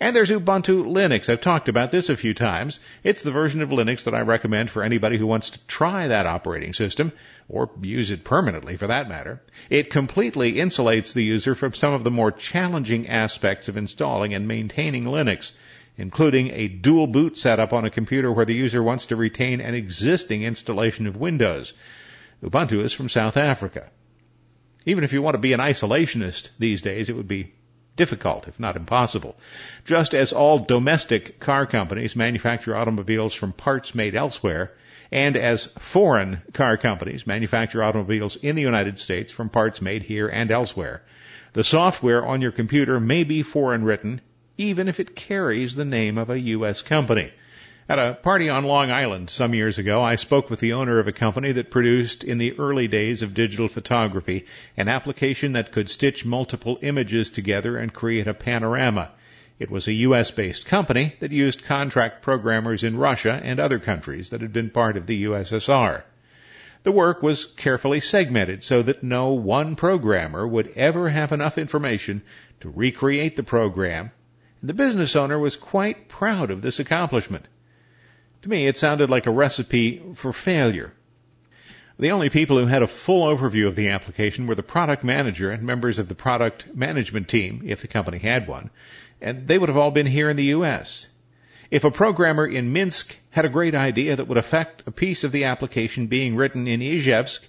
And 0.00 0.16
there's 0.16 0.30
Ubuntu 0.30 0.86
Linux. 0.86 1.28
I've 1.28 1.42
talked 1.42 1.68
about 1.68 1.90
this 1.90 2.08
a 2.08 2.16
few 2.16 2.32
times. 2.32 2.80
It's 3.04 3.22
the 3.22 3.30
version 3.30 3.60
of 3.60 3.68
Linux 3.68 4.04
that 4.04 4.14
I 4.14 4.22
recommend 4.22 4.70
for 4.70 4.82
anybody 4.82 5.18
who 5.18 5.26
wants 5.26 5.50
to 5.50 5.66
try 5.66 6.08
that 6.08 6.26
operating 6.26 6.72
system, 6.72 7.12
or 7.48 7.70
use 7.82 8.10
it 8.10 8.24
permanently 8.24 8.76
for 8.76 8.86
that 8.86 9.08
matter. 9.08 9.42
It 9.68 9.90
completely 9.90 10.54
insulates 10.54 11.12
the 11.12 11.22
user 11.22 11.54
from 11.54 11.74
some 11.74 11.92
of 11.92 12.04
the 12.04 12.10
more 12.10 12.32
challenging 12.32 13.08
aspects 13.08 13.68
of 13.68 13.76
installing 13.76 14.32
and 14.32 14.48
maintaining 14.48 15.04
Linux, 15.04 15.52
including 15.98 16.50
a 16.50 16.68
dual 16.68 17.06
boot 17.06 17.36
setup 17.36 17.74
on 17.74 17.84
a 17.84 17.90
computer 17.90 18.32
where 18.32 18.46
the 18.46 18.54
user 18.54 18.82
wants 18.82 19.06
to 19.06 19.16
retain 19.16 19.60
an 19.60 19.74
existing 19.74 20.42
installation 20.42 21.06
of 21.06 21.18
Windows. 21.18 21.74
Ubuntu 22.42 22.82
is 22.82 22.94
from 22.94 23.10
South 23.10 23.36
Africa. 23.36 23.90
Even 24.86 25.04
if 25.04 25.12
you 25.12 25.20
want 25.20 25.34
to 25.34 25.38
be 25.38 25.52
an 25.52 25.60
isolationist 25.60 26.48
these 26.58 26.80
days, 26.80 27.10
it 27.10 27.16
would 27.16 27.28
be 27.28 27.52
difficult, 27.96 28.46
if 28.46 28.60
not 28.60 28.76
impossible. 28.76 29.36
Just 29.84 30.14
as 30.14 30.32
all 30.32 30.60
domestic 30.60 31.40
car 31.40 31.66
companies 31.66 32.14
manufacture 32.14 32.76
automobiles 32.76 33.34
from 33.34 33.52
parts 33.52 33.94
made 33.94 34.14
elsewhere, 34.14 34.72
and 35.10 35.36
as 35.36 35.66
foreign 35.78 36.40
car 36.52 36.76
companies 36.76 37.26
manufacture 37.26 37.82
automobiles 37.82 38.36
in 38.36 38.54
the 38.54 38.62
United 38.62 38.98
States 38.98 39.32
from 39.32 39.48
parts 39.48 39.82
made 39.82 40.02
here 40.02 40.28
and 40.28 40.50
elsewhere. 40.50 41.02
The 41.52 41.64
software 41.64 42.24
on 42.24 42.40
your 42.40 42.52
computer 42.52 43.00
may 43.00 43.24
be 43.24 43.42
foreign 43.42 43.82
written, 43.82 44.20
even 44.58 44.88
if 44.88 45.00
it 45.00 45.16
carries 45.16 45.74
the 45.74 45.84
name 45.84 46.18
of 46.18 46.30
a 46.30 46.38
U.S. 46.38 46.82
company. 46.82 47.32
At 47.88 48.00
a 48.00 48.14
party 48.14 48.48
on 48.48 48.64
Long 48.64 48.90
Island 48.90 49.30
some 49.30 49.54
years 49.54 49.78
ago, 49.78 50.02
I 50.02 50.16
spoke 50.16 50.50
with 50.50 50.58
the 50.58 50.72
owner 50.72 50.98
of 50.98 51.06
a 51.06 51.12
company 51.12 51.52
that 51.52 51.70
produced, 51.70 52.24
in 52.24 52.38
the 52.38 52.58
early 52.58 52.88
days 52.88 53.22
of 53.22 53.32
digital 53.32 53.68
photography, 53.68 54.46
an 54.76 54.88
application 54.88 55.52
that 55.52 55.70
could 55.70 55.88
stitch 55.88 56.24
multiple 56.24 56.80
images 56.82 57.30
together 57.30 57.76
and 57.76 57.92
create 57.92 58.26
a 58.26 58.34
panorama. 58.34 59.12
It 59.60 59.70
was 59.70 59.86
a 59.86 59.92
U.S. 59.92 60.32
based 60.32 60.66
company 60.66 61.14
that 61.20 61.30
used 61.30 61.62
contract 61.62 62.22
programmers 62.22 62.82
in 62.82 62.96
Russia 62.96 63.40
and 63.40 63.60
other 63.60 63.78
countries 63.78 64.30
that 64.30 64.40
had 64.40 64.52
been 64.52 64.70
part 64.70 64.96
of 64.96 65.06
the 65.06 65.22
USSR. 65.22 66.02
The 66.82 66.90
work 66.90 67.22
was 67.22 67.44
carefully 67.44 68.00
segmented 68.00 68.64
so 68.64 68.82
that 68.82 69.04
no 69.04 69.28
one 69.30 69.76
programmer 69.76 70.44
would 70.44 70.72
ever 70.74 71.08
have 71.08 71.30
enough 71.30 71.56
information 71.56 72.22
to 72.62 72.68
recreate 72.68 73.36
the 73.36 73.44
program, 73.44 74.10
and 74.60 74.68
the 74.68 74.74
business 74.74 75.14
owner 75.14 75.38
was 75.38 75.54
quite 75.54 76.08
proud 76.08 76.50
of 76.50 76.62
this 76.62 76.80
accomplishment. 76.80 77.46
To 78.42 78.48
me, 78.48 78.66
it 78.66 78.76
sounded 78.76 79.10
like 79.10 79.26
a 79.26 79.30
recipe 79.30 80.02
for 80.14 80.32
failure. 80.32 80.92
The 81.98 82.10
only 82.10 82.28
people 82.28 82.58
who 82.58 82.66
had 82.66 82.82
a 82.82 82.86
full 82.86 83.26
overview 83.34 83.66
of 83.66 83.76
the 83.76 83.88
application 83.88 84.46
were 84.46 84.54
the 84.54 84.62
product 84.62 85.02
manager 85.02 85.50
and 85.50 85.62
members 85.62 85.98
of 85.98 86.08
the 86.08 86.14
product 86.14 86.66
management 86.74 87.28
team, 87.28 87.62
if 87.64 87.80
the 87.80 87.88
company 87.88 88.18
had 88.18 88.46
one, 88.46 88.70
and 89.20 89.48
they 89.48 89.56
would 89.56 89.70
have 89.70 89.78
all 89.78 89.90
been 89.90 90.06
here 90.06 90.28
in 90.28 90.36
the 90.36 90.52
U.S. 90.56 91.06
If 91.70 91.84
a 91.84 91.90
programmer 91.90 92.46
in 92.46 92.72
Minsk 92.72 93.16
had 93.30 93.44
a 93.46 93.48
great 93.48 93.74
idea 93.74 94.14
that 94.14 94.28
would 94.28 94.36
affect 94.36 94.82
a 94.86 94.90
piece 94.90 95.24
of 95.24 95.32
the 95.32 95.44
application 95.44 96.06
being 96.06 96.36
written 96.36 96.68
in 96.68 96.80
Izhevsk, 96.80 97.40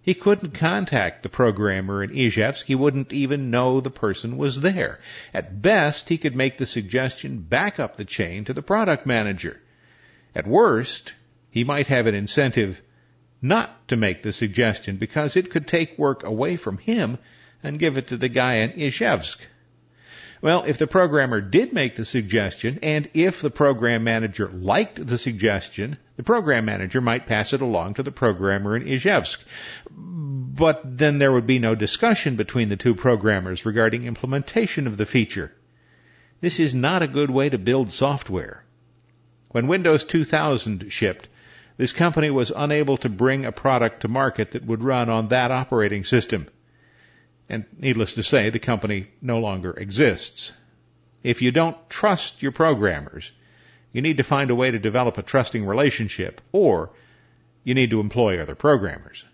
he 0.00 0.14
couldn't 0.14 0.54
contact 0.54 1.22
the 1.22 1.28
programmer 1.28 2.02
in 2.02 2.10
Izhevsk. 2.10 2.64
He 2.64 2.74
wouldn't 2.74 3.12
even 3.12 3.50
know 3.50 3.80
the 3.80 3.90
person 3.90 4.36
was 4.36 4.60
there. 4.60 5.00
At 5.34 5.60
best, 5.60 6.08
he 6.08 6.18
could 6.18 6.34
make 6.34 6.58
the 6.58 6.66
suggestion 6.66 7.38
back 7.38 7.78
up 7.78 7.96
the 7.96 8.04
chain 8.04 8.44
to 8.44 8.52
the 8.52 8.62
product 8.62 9.06
manager. 9.06 9.60
At 10.34 10.46
worst, 10.46 11.14
he 11.50 11.64
might 11.64 11.88
have 11.88 12.06
an 12.06 12.14
incentive 12.14 12.80
not 13.42 13.88
to 13.88 13.96
make 13.96 14.22
the 14.22 14.32
suggestion 14.32 14.96
because 14.96 15.36
it 15.36 15.50
could 15.50 15.66
take 15.66 15.98
work 15.98 16.24
away 16.24 16.56
from 16.56 16.78
him 16.78 17.18
and 17.62 17.78
give 17.78 17.98
it 17.98 18.08
to 18.08 18.16
the 18.16 18.28
guy 18.28 18.54
in 18.54 18.72
Izhevsk. 18.72 19.38
Well, 20.40 20.64
if 20.66 20.78
the 20.78 20.88
programmer 20.88 21.40
did 21.40 21.72
make 21.72 21.94
the 21.94 22.04
suggestion 22.04 22.80
and 22.82 23.08
if 23.14 23.42
the 23.42 23.50
program 23.50 24.02
manager 24.02 24.48
liked 24.48 25.06
the 25.06 25.18
suggestion, 25.18 25.98
the 26.16 26.24
program 26.24 26.64
manager 26.64 27.00
might 27.00 27.26
pass 27.26 27.52
it 27.52 27.60
along 27.60 27.94
to 27.94 28.02
the 28.02 28.10
programmer 28.10 28.76
in 28.76 28.84
Izhevsk. 28.84 29.38
But 29.90 30.82
then 30.98 31.18
there 31.18 31.30
would 31.30 31.46
be 31.46 31.58
no 31.58 31.74
discussion 31.74 32.36
between 32.36 32.70
the 32.70 32.76
two 32.76 32.94
programmers 32.94 33.64
regarding 33.64 34.04
implementation 34.04 34.86
of 34.86 34.96
the 34.96 35.06
feature. 35.06 35.52
This 36.40 36.58
is 36.58 36.74
not 36.74 37.02
a 37.02 37.08
good 37.08 37.30
way 37.30 37.48
to 37.48 37.58
build 37.58 37.92
software. 37.92 38.64
When 39.52 39.66
Windows 39.66 40.04
2000 40.04 40.90
shipped, 40.90 41.28
this 41.76 41.92
company 41.92 42.30
was 42.30 42.52
unable 42.54 42.96
to 42.98 43.08
bring 43.08 43.44
a 43.44 43.52
product 43.52 44.00
to 44.00 44.08
market 44.08 44.52
that 44.52 44.64
would 44.64 44.82
run 44.82 45.08
on 45.08 45.28
that 45.28 45.50
operating 45.50 46.04
system. 46.04 46.48
And 47.48 47.64
needless 47.78 48.14
to 48.14 48.22
say, 48.22 48.48
the 48.48 48.58
company 48.58 49.08
no 49.20 49.38
longer 49.38 49.72
exists. 49.72 50.52
If 51.22 51.42
you 51.42 51.52
don't 51.52 51.76
trust 51.90 52.42
your 52.42 52.52
programmers, 52.52 53.30
you 53.92 54.00
need 54.00 54.16
to 54.16 54.24
find 54.24 54.50
a 54.50 54.54
way 54.54 54.70
to 54.70 54.78
develop 54.78 55.18
a 55.18 55.22
trusting 55.22 55.66
relationship, 55.66 56.40
or 56.50 56.90
you 57.62 57.74
need 57.74 57.90
to 57.90 58.00
employ 58.00 58.40
other 58.40 58.54
programmers. 58.54 59.24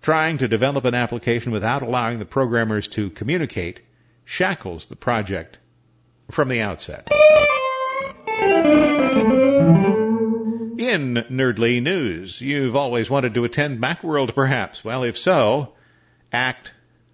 Trying 0.00 0.38
to 0.38 0.48
develop 0.48 0.86
an 0.86 0.94
application 0.94 1.52
without 1.52 1.82
allowing 1.82 2.18
the 2.18 2.24
programmers 2.24 2.88
to 2.88 3.10
communicate 3.10 3.80
shackles 4.24 4.86
the 4.86 4.96
project 4.96 5.58
from 6.30 6.48
the 6.48 6.62
outset. 6.62 7.08
In 10.76 11.14
Nerdly 11.30 11.82
News, 11.82 12.40
you've 12.40 12.76
always 12.76 13.08
wanted 13.08 13.34
to 13.34 13.44
attend 13.44 13.80
Macworld 13.80 14.34
perhaps. 14.34 14.84
Well, 14.84 15.04
if 15.04 15.16
so, 15.16 15.72
act 16.32 16.72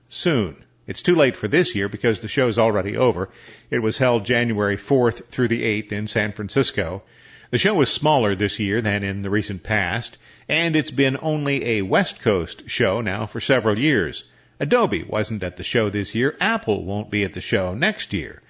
soon. 0.09 0.57
It's 0.87 1.03
too 1.03 1.15
late 1.15 1.37
for 1.37 1.47
this 1.47 1.75
year 1.75 1.89
because 1.89 2.21
the 2.21 2.29
show's 2.29 2.59
already 2.59 2.97
over. 2.97 3.29
It 3.71 3.81
was 3.81 3.99
held 3.99 4.25
January 4.25 4.77
4th 4.77 5.27
through 5.27 5.49
the 5.49 5.63
8th 5.63 5.93
in 5.93 6.07
San 6.07 6.33
Francisco. 6.33 7.03
The 7.51 7.59
show 7.59 7.75
was 7.75 7.93
smaller 7.93 8.35
this 8.35 8.59
year 8.59 8.81
than 8.81 9.05
in 9.05 9.23
the 9.23 9.31
recent 9.31 9.63
past, 9.63 10.17
and 10.49 10.75
it's 10.75 10.91
been 10.91 11.19
only 11.21 11.79
a 11.79 11.83
West 11.83 12.21
Coast 12.21 12.69
show 12.71 13.01
now 13.03 13.27
for 13.27 13.41
several 13.41 13.79
years. 13.79 14.25
Adobe 14.59 15.05
wasn't 15.05 15.43
at 15.43 15.57
the 15.57 15.65
show 15.65 15.91
this 15.91 16.15
year. 16.15 16.37
Apple 16.41 16.85
won't 16.85 17.11
be 17.11 17.25
at 17.25 17.35
the 17.35 17.41
show 17.41 17.75
next 17.75 18.13
year. 18.13 18.43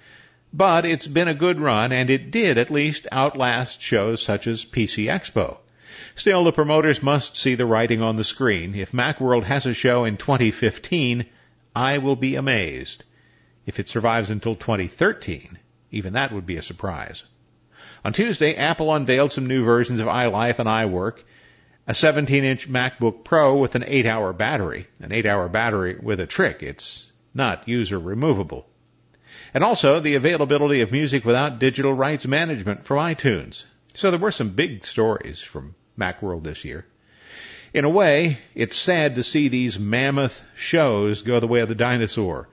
But 0.53 0.85
it's 0.85 1.07
been 1.07 1.29
a 1.29 1.33
good 1.33 1.61
run, 1.61 1.93
and 1.93 2.09
it 2.09 2.29
did 2.29 2.57
at 2.57 2.69
least 2.69 3.07
outlast 3.09 3.81
shows 3.81 4.21
such 4.21 4.47
as 4.47 4.65
PC 4.65 5.05
Expo. 5.05 5.57
Still, 6.15 6.43
the 6.43 6.51
promoters 6.51 7.01
must 7.01 7.37
see 7.37 7.55
the 7.55 7.65
writing 7.65 8.01
on 8.01 8.17
the 8.17 8.25
screen. 8.25 8.75
If 8.75 8.91
Macworld 8.91 9.43
has 9.43 9.65
a 9.65 9.73
show 9.73 10.03
in 10.03 10.17
2015, 10.17 11.25
I 11.73 11.99
will 11.99 12.17
be 12.17 12.35
amazed. 12.35 13.05
If 13.65 13.79
it 13.79 13.87
survives 13.87 14.29
until 14.29 14.55
2013, 14.55 15.57
even 15.89 16.13
that 16.13 16.33
would 16.33 16.45
be 16.45 16.57
a 16.57 16.61
surprise. 16.61 17.23
On 18.03 18.11
Tuesday, 18.11 18.55
Apple 18.55 18.93
unveiled 18.93 19.31
some 19.31 19.47
new 19.47 19.63
versions 19.63 20.01
of 20.01 20.07
iLife 20.07 20.59
and 20.59 20.67
iWork, 20.67 21.23
a 21.87 21.93
17-inch 21.93 22.69
MacBook 22.69 23.23
Pro 23.23 23.55
with 23.55 23.75
an 23.75 23.83
8-hour 23.83 24.33
battery. 24.33 24.87
An 24.99 25.11
8-hour 25.11 25.47
battery 25.47 25.97
with 26.01 26.19
a 26.19 26.27
trick. 26.27 26.61
It's 26.61 27.09
not 27.33 27.69
user 27.69 27.97
removable 27.97 28.67
and 29.53 29.63
also 29.63 29.99
the 29.99 30.15
availability 30.15 30.81
of 30.81 30.91
music 30.91 31.25
without 31.25 31.59
digital 31.59 31.93
rights 31.93 32.25
management 32.25 32.85
from 32.85 32.97
iTunes. 32.97 33.63
So 33.93 34.09
there 34.09 34.19
were 34.19 34.31
some 34.31 34.51
big 34.51 34.85
stories 34.85 35.39
from 35.39 35.75
Macworld 35.97 36.43
this 36.43 36.63
year. 36.63 36.85
In 37.73 37.85
a 37.85 37.89
way, 37.89 38.39
it's 38.55 38.77
sad 38.77 39.15
to 39.15 39.23
see 39.23 39.47
these 39.47 39.79
mammoth 39.79 40.45
shows 40.55 41.21
go 41.21 41.39
the 41.39 41.47
way 41.47 41.61
of 41.61 41.69
the 41.69 41.75
dinosaur, 41.75 42.49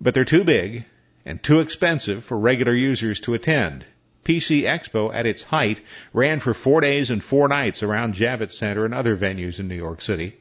but 0.00 0.14
they're 0.14 0.24
too 0.24 0.44
big 0.44 0.84
and 1.24 1.42
too 1.42 1.60
expensive 1.60 2.24
for 2.24 2.38
regular 2.38 2.74
users 2.74 3.20
to 3.20 3.34
attend. 3.34 3.84
PC 4.24 4.62
Expo 4.62 5.14
at 5.14 5.26
its 5.26 5.42
height 5.42 5.80
ran 6.12 6.38
for 6.40 6.52
four 6.52 6.80
days 6.80 7.10
and 7.10 7.24
four 7.24 7.48
nights 7.48 7.82
around 7.82 8.14
Javits 8.14 8.52
Center 8.52 8.84
and 8.84 8.94
other 8.94 9.16
venues 9.16 9.58
in 9.58 9.68
New 9.68 9.74
York 9.74 10.02
City. 10.02 10.36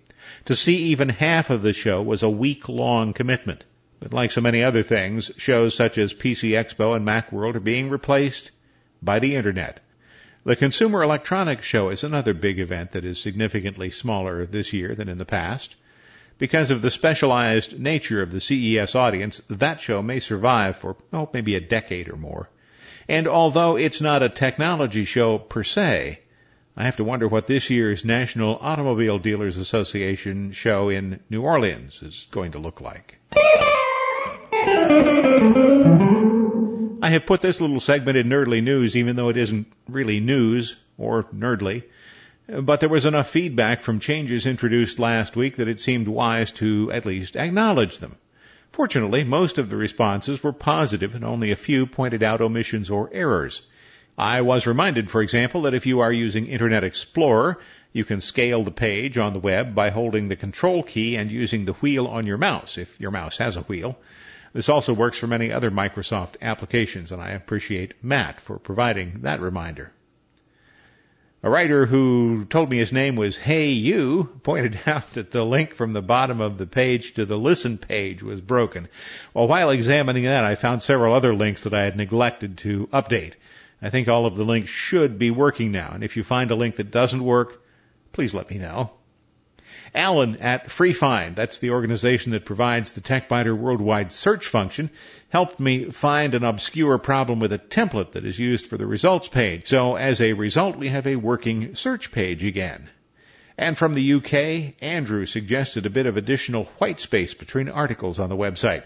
To 0.45 0.55
see 0.55 0.77
even 0.91 1.09
half 1.09 1.49
of 1.49 1.61
the 1.61 1.73
show 1.73 2.01
was 2.01 2.23
a 2.23 2.29
week 2.29 2.67
long 2.67 3.13
commitment. 3.13 3.63
But 3.99 4.13
like 4.13 4.31
so 4.31 4.41
many 4.41 4.63
other 4.63 4.83
things, 4.83 5.31
shows 5.37 5.75
such 5.75 5.97
as 5.97 6.13
PC 6.13 6.51
Expo 6.51 6.95
and 6.95 7.05
Macworld 7.05 7.55
are 7.55 7.59
being 7.59 7.89
replaced 7.89 8.51
by 9.01 9.19
the 9.19 9.35
Internet. 9.35 9.79
The 10.43 10.55
Consumer 10.55 11.03
Electronics 11.03 11.65
Show 11.65 11.89
is 11.89 12.03
another 12.03 12.33
big 12.33 12.59
event 12.59 12.91
that 12.91 13.03
is 13.03 13.19
significantly 13.19 13.89
smaller 13.89 14.45
this 14.45 14.71
year 14.71 14.95
than 14.95 15.09
in 15.09 15.17
the 15.17 15.25
past. 15.25 15.75
Because 16.37 16.69
of 16.69 16.81
the 16.81 16.91
specialized 16.91 17.79
nature 17.79 18.21
of 18.21 18.31
the 18.31 18.39
CES 18.39 18.93
audience, 18.93 19.41
that 19.49 19.81
show 19.81 20.01
may 20.01 20.19
survive 20.19 20.77
for, 20.77 20.95
oh, 21.11 21.29
maybe 21.33 21.55
a 21.55 21.59
decade 21.59 22.07
or 22.07 22.15
more. 22.15 22.49
And 23.09 23.27
although 23.27 23.77
it's 23.77 23.99
not 23.99 24.23
a 24.23 24.29
technology 24.29 25.05
show 25.05 25.37
per 25.37 25.63
se, 25.63 26.19
I 26.75 26.83
have 26.83 26.97
to 26.97 27.03
wonder 27.03 27.27
what 27.27 27.47
this 27.47 27.71
year's 27.71 28.05
National 28.05 28.57
Automobile 28.61 29.17
Dealers 29.17 29.57
Association 29.57 30.51
show 30.51 30.89
in 30.89 31.19
New 31.29 31.41
Orleans 31.41 32.03
is 32.03 32.27
going 32.29 32.51
to 32.51 32.59
look 32.59 32.81
like. 32.81 33.17
I 37.07 37.11
have 37.11 37.25
put 37.25 37.41
this 37.41 37.61
little 37.61 37.79
segment 37.79 38.17
in 38.17 38.27
Nerdly 38.27 38.61
News, 38.61 38.97
even 38.97 39.15
though 39.15 39.29
it 39.29 39.37
isn't 39.37 39.67
really 39.87 40.19
news 40.19 40.75
or 40.97 41.23
nerdly. 41.23 41.83
But 42.49 42.79
there 42.79 42.89
was 42.89 43.05
enough 43.05 43.29
feedback 43.29 43.83
from 43.83 43.99
changes 43.99 44.45
introduced 44.45 44.99
last 44.99 45.35
week 45.35 45.55
that 45.57 45.67
it 45.67 45.79
seemed 45.79 46.07
wise 46.07 46.51
to 46.53 46.91
at 46.91 47.05
least 47.05 47.35
acknowledge 47.35 47.99
them. 47.99 48.17
Fortunately, 48.71 49.23
most 49.23 49.57
of 49.57 49.69
the 49.69 49.77
responses 49.77 50.43
were 50.43 50.51
positive 50.51 51.15
and 51.15 51.23
only 51.23 51.51
a 51.51 51.55
few 51.55 51.85
pointed 51.85 52.23
out 52.23 52.41
omissions 52.41 52.89
or 52.89 53.09
errors. 53.13 53.61
I 54.17 54.41
was 54.41 54.67
reminded, 54.67 55.09
for 55.09 55.21
example, 55.21 55.61
that 55.61 55.73
if 55.73 55.85
you 55.85 56.01
are 56.01 56.11
using 56.11 56.47
Internet 56.47 56.83
Explorer, 56.83 57.59
you 57.93 58.03
can 58.03 58.19
scale 58.19 58.63
the 58.63 58.71
page 58.71 59.17
on 59.17 59.33
the 59.33 59.39
web 59.39 59.73
by 59.73 59.91
holding 59.91 60.27
the 60.27 60.35
control 60.35 60.83
key 60.83 61.15
and 61.15 61.31
using 61.31 61.65
the 61.65 61.73
wheel 61.73 62.07
on 62.07 62.27
your 62.27 62.37
mouse, 62.37 62.77
if 62.77 62.99
your 62.99 63.11
mouse 63.11 63.37
has 63.37 63.55
a 63.55 63.61
wheel. 63.61 63.97
This 64.53 64.69
also 64.69 64.93
works 64.93 65.17
for 65.17 65.27
many 65.27 65.51
other 65.51 65.71
Microsoft 65.71 66.35
applications, 66.41 67.11
and 67.11 67.21
I 67.21 67.31
appreciate 67.31 68.03
Matt 68.03 68.39
for 68.41 68.57
providing 68.57 69.21
that 69.21 69.41
reminder. 69.41 69.91
A 71.43 71.49
writer 71.49 71.85
who 71.85 72.45
told 72.45 72.69
me 72.69 72.77
his 72.77 72.91
name 72.91 73.15
was 73.15 73.37
Hey 73.37 73.69
You 73.69 74.39
pointed 74.41 74.79
out 74.87 75.13
that 75.13 75.31
the 75.31 75.45
link 75.45 75.75
from 75.75 75.93
the 75.93 76.01
bottom 76.01 76.41
of 76.41 76.57
the 76.57 76.65
page 76.65 77.13
to 77.13 77.25
the 77.25 77.37
listen 77.37 77.77
page 77.77 78.23
was 78.23 78.41
broken. 78.41 78.87
Well, 79.33 79.47
while 79.47 79.69
examining 79.69 80.23
that, 80.23 80.43
I 80.43 80.55
found 80.55 80.81
several 80.81 81.13
other 81.13 81.35
links 81.35 81.63
that 81.63 81.73
I 81.73 81.83
had 81.83 81.95
neglected 81.95 82.57
to 82.59 82.87
update. 82.87 83.33
I 83.81 83.91
think 83.91 84.07
all 84.07 84.25
of 84.25 84.35
the 84.35 84.43
links 84.43 84.71
should 84.71 85.19
be 85.19 85.29
working 85.29 85.71
now, 85.71 85.91
and 85.93 86.03
if 86.03 86.17
you 86.17 86.23
find 86.23 86.49
a 86.49 86.55
link 86.55 86.77
that 86.77 86.89
doesn't 86.89 87.23
work, 87.23 87.61
please 88.11 88.33
let 88.33 88.49
me 88.49 88.57
know. 88.57 88.91
Alan 89.97 90.37
at 90.37 90.67
FreeFind, 90.67 91.33
that's 91.33 91.57
the 91.57 91.71
organization 91.71 92.33
that 92.33 92.45
provides 92.45 92.93
the 92.93 93.01
TechByter 93.01 93.57
worldwide 93.57 94.13
search 94.13 94.45
function, 94.45 94.91
helped 95.29 95.59
me 95.59 95.85
find 95.85 96.35
an 96.35 96.43
obscure 96.43 96.99
problem 96.99 97.39
with 97.39 97.51
a 97.51 97.57
template 97.57 98.11
that 98.11 98.23
is 98.23 98.37
used 98.37 98.67
for 98.67 98.77
the 98.77 98.85
results 98.85 99.27
page. 99.27 99.67
So 99.67 99.95
as 99.95 100.21
a 100.21 100.33
result, 100.33 100.77
we 100.77 100.89
have 100.89 101.07
a 101.07 101.15
working 101.15 101.73
search 101.73 102.11
page 102.11 102.43
again. 102.43 102.91
And 103.57 103.75
from 103.75 103.95
the 103.95 104.13
UK, 104.13 104.75
Andrew 104.83 105.25
suggested 105.25 105.87
a 105.87 105.89
bit 105.89 106.05
of 106.05 106.15
additional 106.15 106.65
white 106.77 106.99
space 106.99 107.33
between 107.33 107.67
articles 107.67 108.19
on 108.19 108.29
the 108.29 108.37
website. 108.37 108.83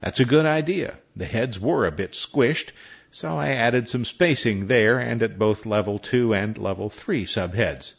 That's 0.00 0.20
a 0.20 0.24
good 0.24 0.46
idea. 0.46 0.96
The 1.16 1.24
heads 1.24 1.58
were 1.58 1.84
a 1.84 1.90
bit 1.90 2.12
squished, 2.12 2.70
so 3.10 3.36
I 3.36 3.54
added 3.54 3.88
some 3.88 4.04
spacing 4.04 4.68
there 4.68 5.00
and 5.00 5.20
at 5.24 5.36
both 5.36 5.66
level 5.66 5.98
2 5.98 6.32
and 6.32 6.56
level 6.56 6.90
3 6.90 7.24
subheads. 7.24 7.94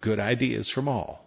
Good 0.00 0.20
ideas 0.20 0.68
from 0.68 0.86
all. 0.86 1.26